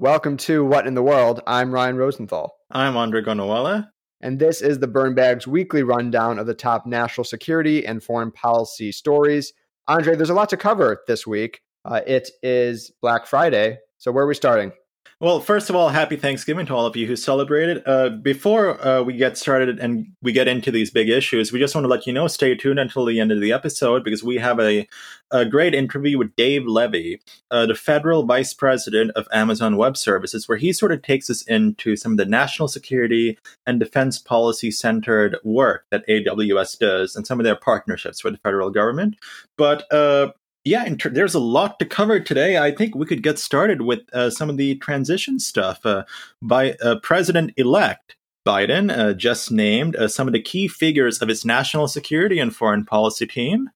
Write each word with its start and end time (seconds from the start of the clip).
Welcome 0.00 0.36
to 0.38 0.64
What 0.64 0.86
in 0.86 0.94
the 0.94 1.02
World. 1.02 1.42
I'm 1.46 1.70
Ryan 1.70 1.96
Rosenthal. 1.96 2.54
I'm 2.70 2.94
A'ndre 2.94 3.24
Gonawela. 3.24 3.88
And 4.20 4.38
this 4.38 4.62
is 4.62 4.78
the 4.78 4.88
Burn 4.88 5.14
Bags 5.14 5.46
weekly 5.46 5.82
rundown 5.82 6.38
of 6.38 6.46
the 6.46 6.54
top 6.54 6.86
national 6.86 7.24
security 7.24 7.86
and 7.86 8.02
foreign 8.02 8.32
policy 8.32 8.90
stories. 8.90 9.52
A'ndre, 9.88 10.16
there's 10.16 10.30
a 10.30 10.34
lot 10.34 10.48
to 10.48 10.56
cover 10.56 11.02
this 11.06 11.26
week. 11.26 11.60
Uh, 11.84 12.00
it 12.06 12.30
is 12.42 12.90
Black 13.02 13.26
Friday. 13.26 13.78
So, 13.98 14.10
where 14.10 14.24
are 14.24 14.28
we 14.28 14.34
starting? 14.34 14.72
Well, 15.20 15.40
first 15.40 15.68
of 15.68 15.74
all, 15.74 15.88
happy 15.88 16.14
Thanksgiving 16.14 16.66
to 16.66 16.76
all 16.76 16.86
of 16.86 16.94
you 16.94 17.08
who 17.08 17.16
celebrated. 17.16 17.82
Uh, 17.84 18.10
before 18.10 18.80
uh, 18.86 19.02
we 19.02 19.14
get 19.14 19.36
started 19.36 19.80
and 19.80 20.12
we 20.22 20.30
get 20.30 20.46
into 20.46 20.70
these 20.70 20.92
big 20.92 21.08
issues, 21.08 21.50
we 21.50 21.58
just 21.58 21.74
want 21.74 21.84
to 21.84 21.88
let 21.88 22.06
you 22.06 22.12
know 22.12 22.28
stay 22.28 22.54
tuned 22.54 22.78
until 22.78 23.04
the 23.04 23.18
end 23.18 23.32
of 23.32 23.40
the 23.40 23.50
episode 23.50 24.04
because 24.04 24.22
we 24.22 24.36
have 24.36 24.60
a, 24.60 24.86
a 25.32 25.44
great 25.44 25.74
interview 25.74 26.18
with 26.18 26.36
Dave 26.36 26.66
Levy, 26.66 27.20
uh, 27.50 27.66
the 27.66 27.74
federal 27.74 28.22
vice 28.22 28.54
president 28.54 29.10
of 29.16 29.26
Amazon 29.32 29.76
Web 29.76 29.96
Services, 29.96 30.48
where 30.48 30.58
he 30.58 30.72
sort 30.72 30.92
of 30.92 31.02
takes 31.02 31.28
us 31.28 31.42
into 31.48 31.96
some 31.96 32.12
of 32.12 32.18
the 32.18 32.24
national 32.24 32.68
security 32.68 33.36
and 33.66 33.80
defense 33.80 34.20
policy 34.20 34.70
centered 34.70 35.36
work 35.42 35.84
that 35.90 36.06
AWS 36.06 36.78
does 36.78 37.16
and 37.16 37.26
some 37.26 37.40
of 37.40 37.44
their 37.44 37.56
partnerships 37.56 38.22
with 38.22 38.34
the 38.34 38.40
federal 38.44 38.70
government. 38.70 39.16
But 39.56 39.92
uh, 39.92 40.30
yeah, 40.64 40.88
ter- 40.94 41.10
there's 41.10 41.34
a 41.34 41.40
lot 41.40 41.78
to 41.78 41.86
cover 41.86 42.20
today. 42.20 42.58
I 42.58 42.70
think 42.70 42.94
we 42.94 43.06
could 43.06 43.22
get 43.22 43.38
started 43.38 43.82
with 43.82 44.00
uh, 44.12 44.30
some 44.30 44.50
of 44.50 44.56
the 44.56 44.76
transition 44.76 45.38
stuff 45.38 45.84
uh, 45.84 46.04
by 46.42 46.72
uh, 46.82 46.96
President 47.02 47.52
elect 47.56 48.16
Biden, 48.46 48.96
uh, 48.96 49.12
just 49.14 49.50
named 49.50 49.96
uh, 49.96 50.08
some 50.08 50.26
of 50.26 50.32
the 50.32 50.42
key 50.42 50.68
figures 50.68 51.20
of 51.20 51.28
his 51.28 51.44
national 51.44 51.88
security 51.88 52.38
and 52.38 52.54
foreign 52.54 52.84
policy 52.84 53.26
team. 53.26 53.70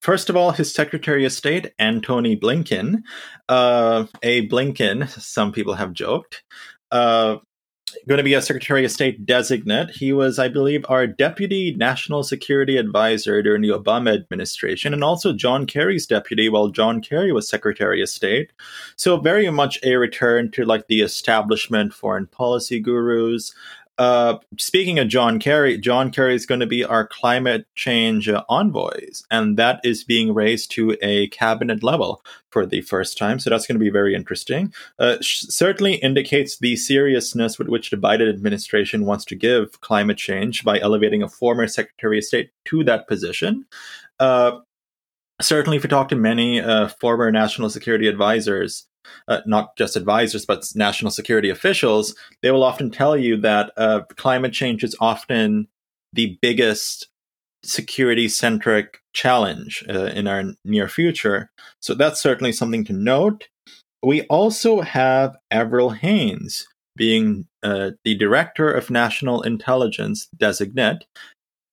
First 0.00 0.28
of 0.28 0.36
all, 0.36 0.50
his 0.50 0.72
Secretary 0.72 1.24
of 1.24 1.32
State, 1.32 1.72
Antony 1.78 2.36
Blinken. 2.36 3.02
Uh, 3.48 4.06
a 4.22 4.46
Blinken, 4.48 5.08
some 5.08 5.52
people 5.52 5.74
have 5.74 5.92
joked 5.92 6.42
going 8.06 8.18
to 8.18 8.24
be 8.24 8.34
a 8.34 8.42
Secretary 8.42 8.84
of 8.84 8.90
State 8.90 9.26
designate. 9.26 9.90
He 9.90 10.12
was, 10.12 10.38
I 10.38 10.48
believe, 10.48 10.84
our 10.88 11.06
Deputy 11.06 11.74
National 11.74 12.22
Security 12.22 12.76
Advisor 12.76 13.42
during 13.42 13.62
the 13.62 13.70
Obama 13.70 14.14
administration, 14.14 14.92
and 14.92 15.04
also 15.04 15.32
John 15.32 15.66
Kerry's 15.66 16.06
deputy 16.06 16.48
while 16.48 16.68
John 16.68 17.00
Kerry 17.00 17.32
was 17.32 17.48
Secretary 17.48 18.02
of 18.02 18.08
State. 18.08 18.52
So, 18.96 19.16
very 19.18 19.48
much 19.50 19.78
a 19.82 19.96
return 19.96 20.50
to 20.52 20.64
like 20.64 20.86
the 20.86 21.02
establishment 21.02 21.92
foreign 21.94 22.26
policy 22.26 22.80
gurus. 22.80 23.54
Uh, 23.96 24.38
speaking 24.58 24.98
of 24.98 25.08
John 25.08 25.38
Kerry, 25.38 25.78
John 25.78 26.10
Kerry 26.10 26.34
is 26.34 26.46
going 26.46 26.60
to 26.60 26.66
be 26.66 26.84
our 26.84 27.06
climate 27.06 27.66
change 27.76 28.28
uh, 28.28 28.42
envoys, 28.48 29.22
and 29.30 29.56
that 29.56 29.80
is 29.84 30.02
being 30.02 30.34
raised 30.34 30.72
to 30.72 30.96
a 31.00 31.28
cabinet 31.28 31.82
level 31.82 32.24
for 32.50 32.66
the 32.66 32.80
first 32.80 33.16
time. 33.16 33.38
So 33.38 33.50
that's 33.50 33.66
going 33.66 33.78
to 33.78 33.84
be 33.84 33.90
very 33.90 34.14
interesting. 34.14 34.72
Uh, 34.98 35.18
sh- 35.20 35.46
certainly 35.48 35.94
indicates 35.94 36.58
the 36.58 36.74
seriousness 36.74 37.58
with 37.58 37.68
which 37.68 37.90
the 37.90 37.96
Biden 37.96 38.28
administration 38.28 39.06
wants 39.06 39.24
to 39.26 39.36
give 39.36 39.80
climate 39.80 40.18
change 40.18 40.64
by 40.64 40.80
elevating 40.80 41.22
a 41.22 41.28
former 41.28 41.68
Secretary 41.68 42.18
of 42.18 42.24
State 42.24 42.50
to 42.66 42.82
that 42.84 43.06
position. 43.06 43.64
Uh, 44.18 44.58
certainly, 45.40 45.76
if 45.76 45.84
you 45.84 45.88
talk 45.88 46.08
to 46.08 46.16
many 46.16 46.60
uh, 46.60 46.88
former 46.88 47.30
national 47.30 47.70
security 47.70 48.08
advisors, 48.08 48.86
uh, 49.28 49.40
not 49.46 49.76
just 49.76 49.96
advisors, 49.96 50.46
but 50.46 50.64
national 50.74 51.10
security 51.10 51.50
officials, 51.50 52.14
they 52.42 52.50
will 52.50 52.62
often 52.62 52.90
tell 52.90 53.16
you 53.16 53.36
that 53.38 53.72
uh, 53.76 54.00
climate 54.16 54.52
change 54.52 54.84
is 54.84 54.96
often 55.00 55.68
the 56.12 56.38
biggest 56.40 57.08
security 57.64 58.28
centric 58.28 59.00
challenge 59.14 59.84
uh, 59.88 60.06
in 60.06 60.26
our 60.26 60.44
near 60.64 60.88
future. 60.88 61.50
So 61.80 61.94
that's 61.94 62.20
certainly 62.20 62.52
something 62.52 62.84
to 62.84 62.92
note. 62.92 63.48
We 64.02 64.22
also 64.22 64.82
have 64.82 65.36
Avril 65.50 65.90
Haines 65.90 66.66
being 66.96 67.46
uh, 67.62 67.92
the 68.04 68.14
director 68.16 68.70
of 68.70 68.90
national 68.90 69.42
intelligence 69.42 70.28
designate, 70.36 71.06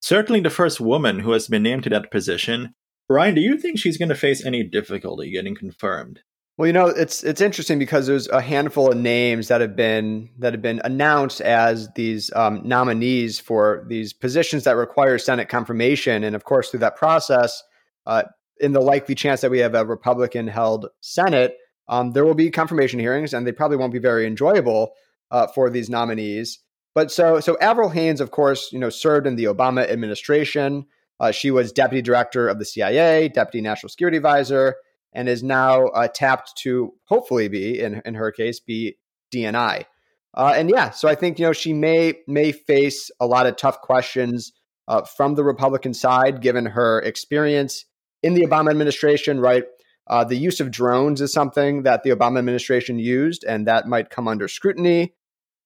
certainly 0.02 0.40
the 0.40 0.50
first 0.50 0.80
woman 0.80 1.20
who 1.20 1.32
has 1.32 1.48
been 1.48 1.64
named 1.64 1.84
to 1.84 1.90
that 1.90 2.10
position. 2.10 2.74
Ryan, 3.10 3.36
do 3.36 3.42
you 3.42 3.58
think 3.58 3.78
she's 3.78 3.98
going 3.98 4.10
to 4.10 4.16
face 4.16 4.46
any 4.46 4.64
difficulty 4.64 5.30
getting 5.30 5.56
confirmed? 5.56 6.22
Well, 6.62 6.68
you 6.68 6.74
know, 6.74 6.90
it's 6.90 7.24
it's 7.24 7.42
interesting 7.42 7.80
because 7.80 8.06
there's 8.06 8.28
a 8.28 8.40
handful 8.40 8.92
of 8.92 8.96
names 8.96 9.48
that 9.48 9.62
have 9.62 9.76
been 9.76 10.30
that 10.38 10.54
have 10.54 10.62
been 10.62 10.80
announced 10.84 11.42
as 11.42 11.90
these 11.96 12.32
um, 12.36 12.62
nominees 12.64 13.40
for 13.40 13.84
these 13.88 14.14
positions 14.14 14.66
that 14.66 14.76
require 14.76 15.18
Senate 15.18 15.50
confirmation, 15.50 16.24
and 16.24 16.36
of 16.36 16.44
course, 16.44 16.70
through 16.70 16.82
that 16.82 16.96
process, 16.96 17.64
uh, 18.06 18.22
in 18.60 18.74
the 18.74 18.80
likely 18.80 19.16
chance 19.16 19.42
that 19.42 19.50
we 19.50 19.58
have 19.58 19.74
a 19.74 19.84
Republican-held 19.84 20.90
Senate, 21.00 21.58
um, 21.88 22.12
there 22.12 22.26
will 22.26 22.36
be 22.36 22.52
confirmation 22.52 23.00
hearings, 23.00 23.34
and 23.34 23.48
they 23.48 23.52
probably 23.52 23.78
won't 23.78 23.92
be 23.92 23.98
very 23.98 24.28
enjoyable 24.28 24.94
uh, 25.32 25.48
for 25.48 25.68
these 25.68 25.90
nominees. 25.90 26.60
But 26.94 27.12
so 27.12 27.40
so 27.40 27.58
Avril 27.60 27.90
Haines, 27.90 28.22
of 28.22 28.30
course, 28.30 28.72
you 28.72 28.78
know, 28.78 28.92
served 28.92 29.26
in 29.26 29.36
the 29.36 29.46
Obama 29.46 29.90
administration. 29.90 30.86
Uh, 31.20 31.32
she 31.32 31.50
was 31.50 31.72
deputy 31.72 32.04
director 32.04 32.48
of 32.48 32.60
the 32.60 32.66
CIA, 32.66 33.30
deputy 33.30 33.62
national 33.62 33.90
security 33.90 34.18
advisor 34.18 34.76
and 35.14 35.28
is 35.28 35.44
now 35.44 35.88
uh, 35.88 36.08
tapped 36.08 36.56
to 36.58 36.94
hopefully 37.06 37.48
be 37.48 37.80
in 37.80 38.02
in 38.06 38.16
her 38.16 38.32
case 38.32 38.60
be 38.60 38.98
DNI. 39.34 39.86
Uh, 40.34 40.54
and 40.56 40.70
yeah, 40.70 40.92
so 40.92 41.08
I 41.08 41.16
think 41.16 41.40
you 41.40 41.46
know 41.46 41.54
she 41.54 41.74
may 41.74 42.16
may 42.28 42.52
face 42.52 43.12
a 43.20 43.28
lot 43.28 43.46
of 43.46 43.58
tough 43.58 43.82
questions 43.82 44.54
uh, 44.88 45.04
from 45.04 45.36
the 45.36 45.44
Republican 45.44 45.94
side, 45.94 46.42
given 46.42 46.66
her 46.66 47.00
experience 47.02 47.86
in 48.24 48.34
the 48.34 48.46
Obama 48.46 48.70
administration. 48.72 49.40
Right, 49.40 49.66
uh, 50.08 50.24
the 50.24 50.38
use 50.38 50.60
of 50.60 50.72
drones 50.72 51.22
is 51.22 51.34
something 51.34 51.84
that 51.84 52.04
the 52.04 52.12
Obama 52.12 52.40
administration 52.40 53.00
used, 53.00 53.44
and 53.44 53.68
that 53.68 53.88
might 53.88 54.10
come 54.10 54.28
under 54.28 54.48
scrutiny. 54.48 55.14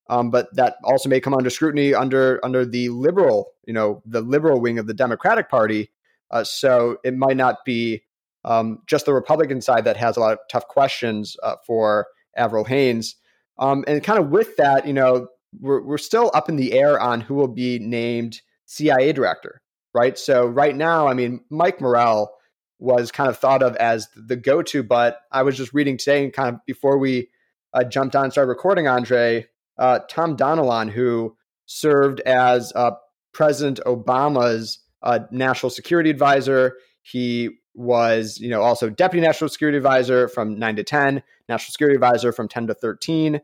Um, 0.08 0.30
but 0.30 0.56
that 0.56 0.76
also 0.84 1.10
may 1.10 1.20
come 1.20 1.34
under 1.34 1.50
scrutiny 1.50 1.94
under 1.94 2.44
under 2.44 2.66
the 2.66 2.90
liberal, 2.90 3.54
you 3.66 3.74
know, 3.74 4.02
the 4.06 4.22
liberal 4.22 4.62
wing 4.62 4.80
of 4.80 4.88
the 4.88 4.94
Democratic 4.94 5.50
Party. 5.50 5.92
Uh, 6.32 6.44
so 6.44 6.98
it 7.04 7.16
might 7.16 7.38
not 7.38 7.66
be 7.66 8.04
um, 8.46 8.80
just 8.88 9.06
the 9.06 9.14
Republican 9.14 9.60
side 9.60 9.84
that 9.86 9.98
has 9.98 10.16
a 10.16 10.20
lot 10.20 10.34
of 10.34 10.40
tough 10.50 10.68
questions 10.68 11.36
uh, 11.44 11.56
for 11.66 12.08
Avril 12.38 12.64
Haines. 12.64 13.16
Um, 13.58 13.84
and 13.88 14.04
kind 14.04 14.20
of 14.20 14.30
with 14.30 14.56
that, 14.58 14.88
you 14.88 14.94
know, 14.94 15.28
we're, 15.60 15.82
we're 15.82 15.98
still 15.98 16.32
up 16.34 16.48
in 16.48 16.56
the 16.56 16.74
air 16.74 17.00
on 17.00 17.22
who 17.22 17.34
will 17.34 17.48
be 17.48 17.80
named 17.80 18.42
CIA 18.66 19.12
director, 19.14 19.62
right? 19.94 20.18
So 20.18 20.46
right 20.46 20.76
now, 20.76 21.08
I 21.08 21.14
mean, 21.14 21.42
Mike 21.50 21.82
Morell 21.82 22.32
was 22.78 23.12
kind 23.12 23.30
of 23.30 23.38
thought 23.38 23.64
of 23.64 23.76
as 23.78 24.08
the 24.16 24.36
go-to, 24.36 24.84
but 24.84 25.20
I 25.32 25.44
was 25.44 25.58
just 25.58 25.74
reading 25.74 25.98
today 25.98 26.24
and 26.24 26.34
kind 26.34 26.56
of 26.56 26.66
before 26.66 26.98
we 26.98 27.30
uh, 27.74 27.84
jumped 27.84 28.16
on 28.16 28.26
and 28.26 28.32
started 28.32 28.50
recording, 28.50 28.86
A'ndre, 28.86 29.46
uh, 29.78 30.00
Tom 30.10 30.38
Donilon, 30.38 30.90
who 30.92 31.36
served 31.66 32.20
as 32.22 32.72
uh, 32.76 32.92
President 33.34 33.80
Obama's 33.86 34.80
uh, 35.02 35.20
national 35.32 35.70
security 35.70 36.10
advisor. 36.10 36.76
He 37.02 37.50
was, 37.76 38.40
you 38.40 38.50
know, 38.50 38.62
also 38.62 38.90
deputy 38.90 39.26
national 39.26 39.50
security 39.50 39.78
advisor 39.78 40.28
from 40.28 40.58
nine 40.58 40.76
to 40.78 40.84
10, 40.84 41.22
national 41.50 41.72
security 41.72 41.96
advisor 41.96 42.32
from 42.32 42.48
10 42.48 42.68
to 42.68 42.74
13. 42.74 43.42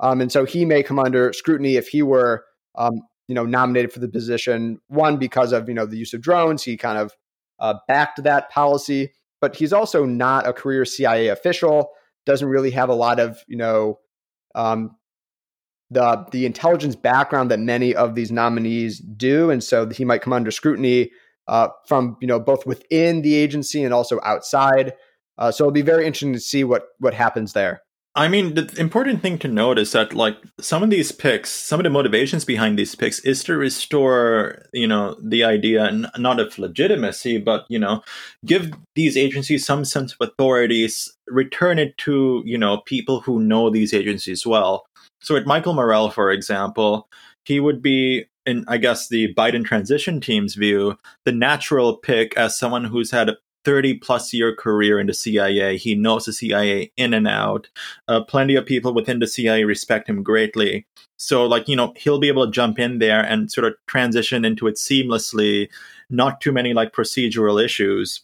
Um, 0.00 0.20
and 0.20 0.32
so 0.32 0.44
he 0.44 0.64
may 0.64 0.82
come 0.82 0.98
under 0.98 1.32
scrutiny 1.32 1.76
if 1.76 1.88
he 1.88 2.02
were, 2.02 2.44
um, 2.76 2.94
you 3.28 3.34
know, 3.34 3.44
nominated 3.44 3.92
for 3.92 4.00
the 4.00 4.08
position. 4.08 4.80
One, 4.88 5.18
because 5.18 5.52
of, 5.52 5.68
you 5.68 5.74
know, 5.74 5.86
the 5.86 5.96
use 5.96 6.14
of 6.14 6.20
drones, 6.20 6.62
he 6.62 6.76
kind 6.76 6.98
of 6.98 7.14
uh, 7.60 7.74
backed 7.86 8.22
that 8.24 8.50
policy, 8.50 9.12
but 9.40 9.56
he's 9.56 9.72
also 9.72 10.04
not 10.04 10.46
a 10.46 10.52
career 10.52 10.84
CIA 10.84 11.28
official, 11.28 11.90
doesn't 12.26 12.48
really 12.48 12.70
have 12.72 12.88
a 12.88 12.94
lot 12.94 13.20
of, 13.20 13.38
you 13.46 13.56
know, 13.56 13.98
um, 14.54 14.96
the 15.90 16.26
the 16.32 16.46
intelligence 16.46 16.96
background 16.96 17.50
that 17.50 17.60
many 17.60 17.94
of 17.94 18.14
these 18.14 18.32
nominees 18.32 18.98
do, 18.98 19.50
and 19.50 19.62
so 19.62 19.88
he 19.88 20.04
might 20.04 20.22
come 20.22 20.32
under 20.32 20.50
scrutiny 20.50 21.10
uh, 21.48 21.68
from 21.86 22.16
you 22.20 22.26
know 22.26 22.40
both 22.40 22.66
within 22.66 23.22
the 23.22 23.34
agency 23.34 23.82
and 23.84 23.94
also 23.94 24.20
outside. 24.24 24.94
Uh, 25.36 25.50
so 25.50 25.64
it'll 25.64 25.72
be 25.72 25.82
very 25.82 26.06
interesting 26.06 26.32
to 26.32 26.40
see 26.40 26.64
what 26.64 26.88
what 26.98 27.14
happens 27.14 27.52
there. 27.52 27.82
I 28.16 28.28
mean, 28.28 28.54
the 28.54 28.72
important 28.78 29.22
thing 29.22 29.38
to 29.38 29.48
note 29.48 29.76
is 29.76 29.90
that 29.90 30.14
like 30.14 30.36
some 30.60 30.84
of 30.84 30.90
these 30.90 31.10
picks, 31.10 31.50
some 31.50 31.80
of 31.80 31.84
the 31.84 31.90
motivations 31.90 32.44
behind 32.44 32.78
these 32.78 32.94
picks 32.94 33.18
is 33.20 33.42
to 33.44 33.56
restore, 33.56 34.62
you 34.72 34.86
know, 34.86 35.16
the 35.20 35.42
idea 35.42 35.90
not 36.16 36.38
of 36.38 36.56
legitimacy, 36.56 37.38
but 37.38 37.66
you 37.68 37.78
know, 37.78 38.02
give 38.46 38.70
these 38.94 39.16
agencies 39.16 39.66
some 39.66 39.84
sense 39.84 40.12
of 40.14 40.28
authority, 40.28 40.88
return 41.26 41.80
it 41.80 41.98
to 41.98 42.42
you 42.46 42.56
know 42.56 42.82
people 42.86 43.20
who 43.20 43.42
know 43.42 43.68
these 43.68 43.92
agencies 43.92 44.46
well. 44.46 44.86
So 45.20 45.34
with 45.34 45.46
Michael 45.46 45.74
Morell, 45.74 46.10
for 46.10 46.30
example, 46.30 47.08
he 47.44 47.60
would 47.60 47.82
be 47.82 48.26
in 48.46 48.64
I 48.68 48.78
guess 48.78 49.08
the 49.08 49.32
Biden 49.34 49.64
transition 49.64 50.20
team's 50.20 50.54
view, 50.54 50.98
the 51.24 51.32
natural 51.32 51.96
pick 51.96 52.36
as 52.36 52.58
someone 52.58 52.84
who's 52.84 53.10
had 53.10 53.28
a 53.28 53.36
30 53.64 53.94
plus 53.94 54.32
year 54.32 54.54
career 54.54 55.00
in 55.00 55.06
the 55.06 55.14
CIA. 55.14 55.76
He 55.76 55.94
knows 55.94 56.26
the 56.26 56.32
CIA 56.32 56.92
in 56.96 57.14
and 57.14 57.26
out. 57.26 57.68
Uh, 58.08 58.22
plenty 58.22 58.54
of 58.54 58.66
people 58.66 58.92
within 58.92 59.18
the 59.18 59.26
CIA 59.26 59.64
respect 59.64 60.08
him 60.08 60.22
greatly. 60.22 60.86
So, 61.16 61.46
like, 61.46 61.68
you 61.68 61.76
know, 61.76 61.94
he'll 61.96 62.18
be 62.18 62.28
able 62.28 62.44
to 62.44 62.52
jump 62.52 62.78
in 62.78 62.98
there 62.98 63.24
and 63.24 63.50
sort 63.50 63.66
of 63.66 63.74
transition 63.86 64.44
into 64.44 64.66
it 64.66 64.74
seamlessly, 64.74 65.68
not 66.10 66.40
too 66.40 66.52
many 66.52 66.74
like 66.74 66.92
procedural 66.92 67.62
issues. 67.62 68.22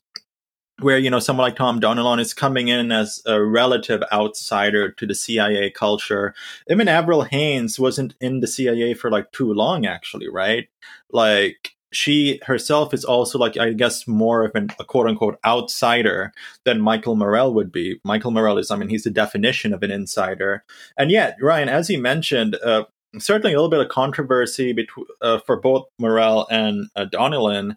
Where 0.81 0.99
you 0.99 1.11
know 1.11 1.19
someone 1.19 1.47
like 1.47 1.57
Tom 1.57 1.81
Donilon 1.81 2.21
is 2.21 2.35
coming 2.35 2.69
in 2.69 2.93
as 2.93 3.23
a 3.27 3.43
relative 3.43 4.03
outsider 4.13 4.91
to 4.93 5.07
the 5.07 5.15
CIA 5.15 5.71
culture. 5.71 6.35
Even 6.69 6.89
Avril 6.89 7.23
Haines 7.23 7.79
wasn't 7.79 8.15
in 8.21 8.41
the 8.41 8.47
CIA 8.47 8.95
for 8.95 9.11
like 9.11 9.33
too 9.33 9.53
long, 9.53 9.87
actually, 9.87 10.29
right? 10.29 10.69
Like 11.11 11.75
she 11.93 12.41
herself 12.45 12.95
is 12.95 13.05
also 13.05 13.39
like 13.39 13.57
I 13.59 13.73
guess 13.73 14.07
more 14.07 14.45
of 14.45 14.55
an, 14.55 14.69
a 14.79 14.85
quote 14.85 15.09
unquote 15.09 15.39
outsider 15.45 16.33
than 16.65 16.81
Michael 16.81 17.17
Morell 17.17 17.53
would 17.55 17.73
be. 17.73 18.01
Michael 18.05 18.31
Morell 18.31 18.59
is, 18.59 18.71
I 18.71 18.77
mean, 18.77 18.89
he's 18.89 19.05
the 19.05 19.11
definition 19.11 19.73
of 19.75 19.83
an 19.83 19.91
insider. 19.91 20.65
And 20.97 21.11
yet, 21.11 21.37
Ryan, 21.41 21.69
as 21.69 21.91
you 21.91 21.99
mentioned, 22.01 22.57
uh, 22.65 22.85
certainly 23.19 23.53
a 23.53 23.57
little 23.57 23.71
bit 23.71 23.81
of 23.81 23.89
controversy 23.89 24.73
between 24.73 25.07
uh, 25.21 25.39
for 25.41 25.61
both 25.61 25.87
Morell 25.99 26.47
and 26.51 26.89
uh, 26.95 27.07
Donilon 27.13 27.77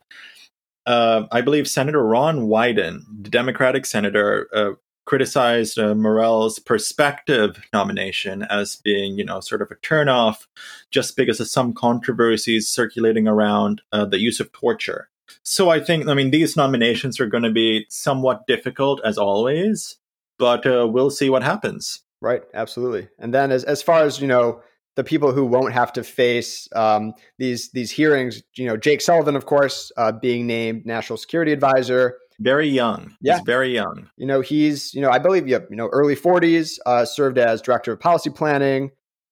uh, 0.85 1.23
I 1.31 1.41
believe 1.41 1.67
Senator 1.67 2.03
Ron 2.03 2.47
Wyden, 2.47 3.03
the 3.21 3.29
Democratic 3.29 3.85
senator, 3.85 4.47
uh, 4.53 4.71
criticized 5.05 5.77
uh, 5.77 5.93
Morell's 5.93 6.59
perspective 6.59 7.61
nomination 7.73 8.43
as 8.43 8.77
being, 8.77 9.17
you 9.17 9.25
know, 9.25 9.39
sort 9.39 9.61
of 9.61 9.69
a 9.71 9.75
turnoff 9.75 10.47
just 10.91 11.17
because 11.17 11.39
of 11.39 11.47
some 11.47 11.73
controversies 11.73 12.69
circulating 12.69 13.27
around 13.27 13.81
uh, 13.91 14.05
the 14.05 14.19
use 14.19 14.39
of 14.39 14.51
torture. 14.51 15.09
So 15.43 15.69
I 15.69 15.79
think, 15.79 16.07
I 16.07 16.13
mean, 16.13 16.31
these 16.31 16.55
nominations 16.55 17.19
are 17.19 17.27
going 17.27 17.43
to 17.43 17.51
be 17.51 17.85
somewhat 17.89 18.47
difficult 18.47 19.01
as 19.03 19.17
always, 19.17 19.97
but 20.39 20.65
uh, 20.65 20.87
we'll 20.87 21.09
see 21.09 21.29
what 21.29 21.43
happens. 21.43 22.01
Right, 22.21 22.43
absolutely. 22.53 23.09
And 23.19 23.33
then 23.33 23.51
as 23.51 23.65
as 23.65 23.81
far 23.81 24.03
as 24.03 24.21
you 24.21 24.27
know, 24.27 24.61
the 24.95 25.03
people 25.03 25.31
who 25.31 25.45
won't 25.45 25.73
have 25.73 25.93
to 25.93 26.03
face 26.03 26.67
um, 26.75 27.13
these 27.37 27.71
these 27.71 27.91
hearings. 27.91 28.43
You 28.55 28.67
know, 28.67 28.77
Jake 28.77 29.01
Sullivan, 29.01 29.35
of 29.35 29.45
course, 29.45 29.91
uh, 29.97 30.11
being 30.11 30.47
named 30.47 30.85
national 30.85 31.17
security 31.17 31.51
advisor. 31.51 32.17
Very 32.39 32.67
young. 32.67 33.15
Yeah. 33.21 33.37
He's 33.37 33.45
very 33.45 33.73
young. 33.73 34.09
You 34.17 34.25
know, 34.25 34.41
he's 34.41 34.93
you 34.93 35.01
know 35.01 35.09
I 35.09 35.19
believe 35.19 35.47
you 35.47 35.61
know 35.71 35.87
early 35.87 36.15
forties. 36.15 36.79
Uh, 36.85 37.05
served 37.05 37.37
as 37.37 37.61
director 37.61 37.93
of 37.93 37.99
policy 37.99 38.29
planning. 38.29 38.91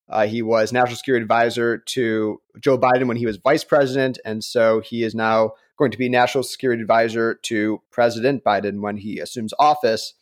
Uh, 0.09 0.27
he 0.27 0.41
was 0.41 0.73
national 0.73 0.97
security 0.97 1.21
advisor 1.21 1.77
to 1.77 2.41
Joe 2.59 2.77
Biden 2.77 3.07
when 3.07 3.15
he 3.15 3.25
was 3.25 3.37
vice 3.37 3.63
president, 3.63 4.19
and 4.25 4.43
so 4.43 4.81
he 4.81 5.03
is 5.03 5.15
now 5.15 5.51
going 5.77 5.91
to 5.91 5.97
be 5.97 6.09
national 6.09 6.43
security 6.43 6.81
advisor 6.81 7.35
to 7.35 7.81
President 7.91 8.43
Biden 8.43 8.81
when 8.81 8.97
he 8.97 9.19
assumes 9.19 9.53
office. 9.57 10.13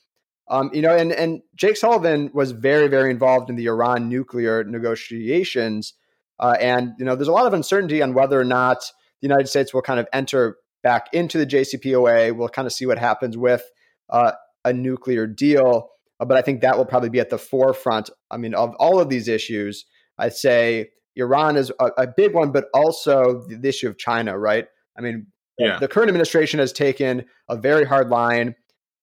Um, 0.50 0.72
you 0.74 0.82
know, 0.82 0.96
and 0.96 1.12
and 1.12 1.42
Jake 1.56 1.78
Sullivan 1.78 2.32
was 2.34 2.52
very 2.52 2.88
very 2.88 3.12
involved 3.12 3.50
in 3.50 3.56
the 3.56 3.68
Iran 3.68 4.10
nuclear 4.10 4.64
negotiations, 4.64 5.94
uh, 6.40 6.56
and 6.60 6.94
you 6.98 7.06
know, 7.06 7.16
there's 7.16 7.28
a 7.28 7.34
lot 7.34 7.46
of 7.46 7.54
uncertainty 7.54 8.02
on 8.02 8.14
whether 8.14 8.40
or 8.40 8.46
not 8.46 8.80
the 9.22 9.28
United 9.28 9.48
States 9.48 9.74
will 9.74 9.82
kind 9.82 10.00
of 10.00 10.08
enter 10.12 10.58
back 10.82 11.08
into 11.14 11.38
the 11.38 11.46
JCPOA. 11.46 12.36
We'll 12.36 12.50
kind 12.50 12.66
of 12.66 12.74
see 12.74 12.86
what 12.86 12.98
happens 12.98 13.38
with 13.38 13.64
uh, 14.10 14.32
a 14.66 14.74
nuclear 14.74 15.28
deal, 15.28 15.90
uh, 16.20 16.26
but 16.26 16.38
I 16.38 16.42
think 16.42 16.62
that 16.62 16.78
will 16.78 16.86
probably 16.86 17.10
be 17.10 17.20
at 17.20 17.30
the 17.30 17.38
forefront. 17.38 18.10
I 18.32 18.38
mean, 18.38 18.56
of 18.56 18.74
all 18.80 19.00
of 19.00 19.10
these 19.10 19.28
issues, 19.28 19.86
I'd 20.18 20.34
say 20.34 20.90
Iran 21.16 21.58
is 21.58 21.72
a, 21.80 21.92
a 21.98 22.08
big 22.08 22.34
one, 22.34 22.52
but 22.52 22.66
also 22.74 23.46
the, 23.48 23.58
the 23.58 23.70
issue 23.70 23.88
of 23.88 23.98
China, 23.98 24.38
right? 24.38 24.66
I 24.98 25.02
mean, 25.02 25.28
yeah. 25.60 25.78
the 25.80 25.88
current 25.88 26.10
administration 26.10 26.60
has 26.60 26.74
taken 26.74 27.26
a 27.50 27.58
very 27.58 27.86
hard 27.86 28.10
line 28.10 28.56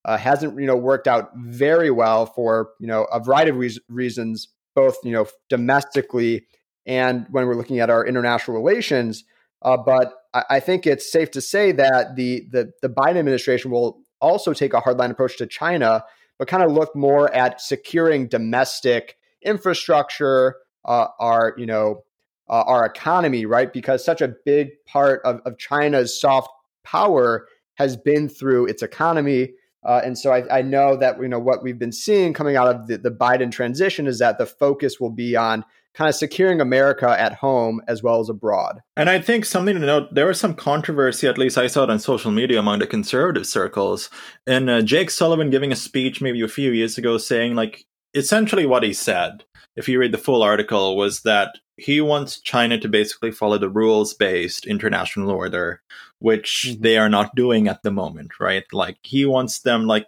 uh, 0.06 0.16
hasn't 0.16 0.58
you 0.58 0.66
know 0.66 0.76
worked 0.76 1.06
out 1.06 1.30
very 1.36 1.90
well 1.90 2.26
for 2.26 2.70
you 2.80 2.86
know 2.86 3.04
a 3.12 3.20
variety 3.20 3.50
of 3.50 3.56
re- 3.56 3.78
reasons, 3.88 4.48
both 4.74 4.96
you 5.04 5.12
know 5.12 5.26
domestically 5.50 6.46
and 6.86 7.26
when 7.30 7.46
we're 7.46 7.56
looking 7.56 7.80
at 7.80 7.90
our 7.90 8.06
international 8.06 8.56
relations. 8.56 9.24
Uh, 9.62 9.76
but 9.76 10.14
I, 10.32 10.44
I, 10.50 10.60
think 10.60 10.86
it's 10.86 11.10
safe 11.10 11.32
to 11.32 11.40
say 11.40 11.72
that 11.72 12.14
the, 12.14 12.46
the 12.52 12.72
the 12.82 12.88
Biden 12.88 13.16
administration 13.16 13.70
will 13.70 14.00
also 14.20 14.52
take 14.52 14.72
a 14.72 14.80
hardline 14.80 15.10
approach 15.10 15.36
to 15.38 15.46
China, 15.46 16.04
but 16.38 16.46
kind 16.46 16.62
of 16.62 16.70
look 16.70 16.94
more 16.94 17.32
at 17.34 17.60
securing 17.60 18.28
domestic 18.28 19.16
infrastructure, 19.42 20.56
uh, 20.84 21.08
our 21.18 21.54
you 21.58 21.66
know 21.66 22.04
uh, 22.48 22.62
our 22.66 22.86
economy, 22.86 23.44
right? 23.44 23.72
Because 23.72 24.04
such 24.04 24.20
a 24.20 24.28
big 24.44 24.68
part 24.86 25.20
of, 25.24 25.40
of 25.44 25.58
China's 25.58 26.18
soft 26.20 26.48
power 26.84 27.48
has 27.74 27.96
been 27.96 28.28
through 28.28 28.66
its 28.66 28.82
economy. 28.82 29.50
Uh, 29.86 30.00
and 30.04 30.18
so 30.18 30.32
I, 30.32 30.58
I, 30.58 30.62
know 30.62 30.96
that 30.96 31.20
you 31.22 31.28
know 31.28 31.38
what 31.38 31.62
we've 31.62 31.78
been 31.78 31.92
seeing 31.92 32.34
coming 32.34 32.56
out 32.56 32.66
of 32.66 32.88
the, 32.88 32.98
the 32.98 33.10
Biden 33.10 33.52
transition 33.52 34.08
is 34.08 34.18
that 34.18 34.36
the 34.36 34.44
focus 34.44 34.98
will 34.98 35.12
be 35.12 35.36
on 35.36 35.64
kind 35.94 36.08
of 36.08 36.16
securing 36.16 36.60
America 36.60 37.08
at 37.08 37.34
home 37.34 37.80
as 37.86 38.02
well 38.02 38.18
as 38.18 38.28
abroad. 38.28 38.80
And 38.96 39.08
I 39.08 39.20
think 39.20 39.44
something 39.44 39.74
to 39.74 39.80
note: 39.80 40.12
there 40.12 40.26
was 40.26 40.40
some 40.40 40.54
controversy, 40.54 41.28
at 41.28 41.38
least 41.38 41.56
I 41.56 41.68
saw 41.68 41.84
it 41.84 41.90
on 41.90 42.00
social 42.00 42.32
media 42.32 42.58
among 42.58 42.80
the 42.80 42.86
conservative 42.88 43.46
circles, 43.46 44.10
and 44.44 44.68
uh, 44.68 44.82
Jake 44.82 45.10
Sullivan 45.10 45.50
giving 45.50 45.70
a 45.70 45.76
speech 45.76 46.20
maybe 46.20 46.42
a 46.42 46.48
few 46.48 46.72
years 46.72 46.98
ago 46.98 47.16
saying 47.16 47.54
like 47.54 47.84
essentially 48.12 48.66
what 48.66 48.82
he 48.82 48.92
said. 48.92 49.44
If 49.76 49.88
you 49.88 50.00
read 50.00 50.12
the 50.12 50.18
full 50.18 50.42
article, 50.42 50.96
was 50.96 51.20
that 51.20 51.50
he 51.76 52.00
wants 52.00 52.40
China 52.40 52.78
to 52.78 52.88
basically 52.88 53.30
follow 53.30 53.58
the 53.58 53.68
rules 53.68 54.14
based 54.14 54.66
international 54.66 55.30
order, 55.30 55.82
which 56.18 56.66
mm-hmm. 56.68 56.82
they 56.82 56.96
are 56.96 57.08
not 57.08 57.34
doing 57.34 57.68
at 57.68 57.82
the 57.82 57.90
moment, 57.90 58.40
right? 58.40 58.64
Like 58.72 58.98
he 59.02 59.24
wants 59.24 59.60
them 59.60 59.86
like 59.86 60.06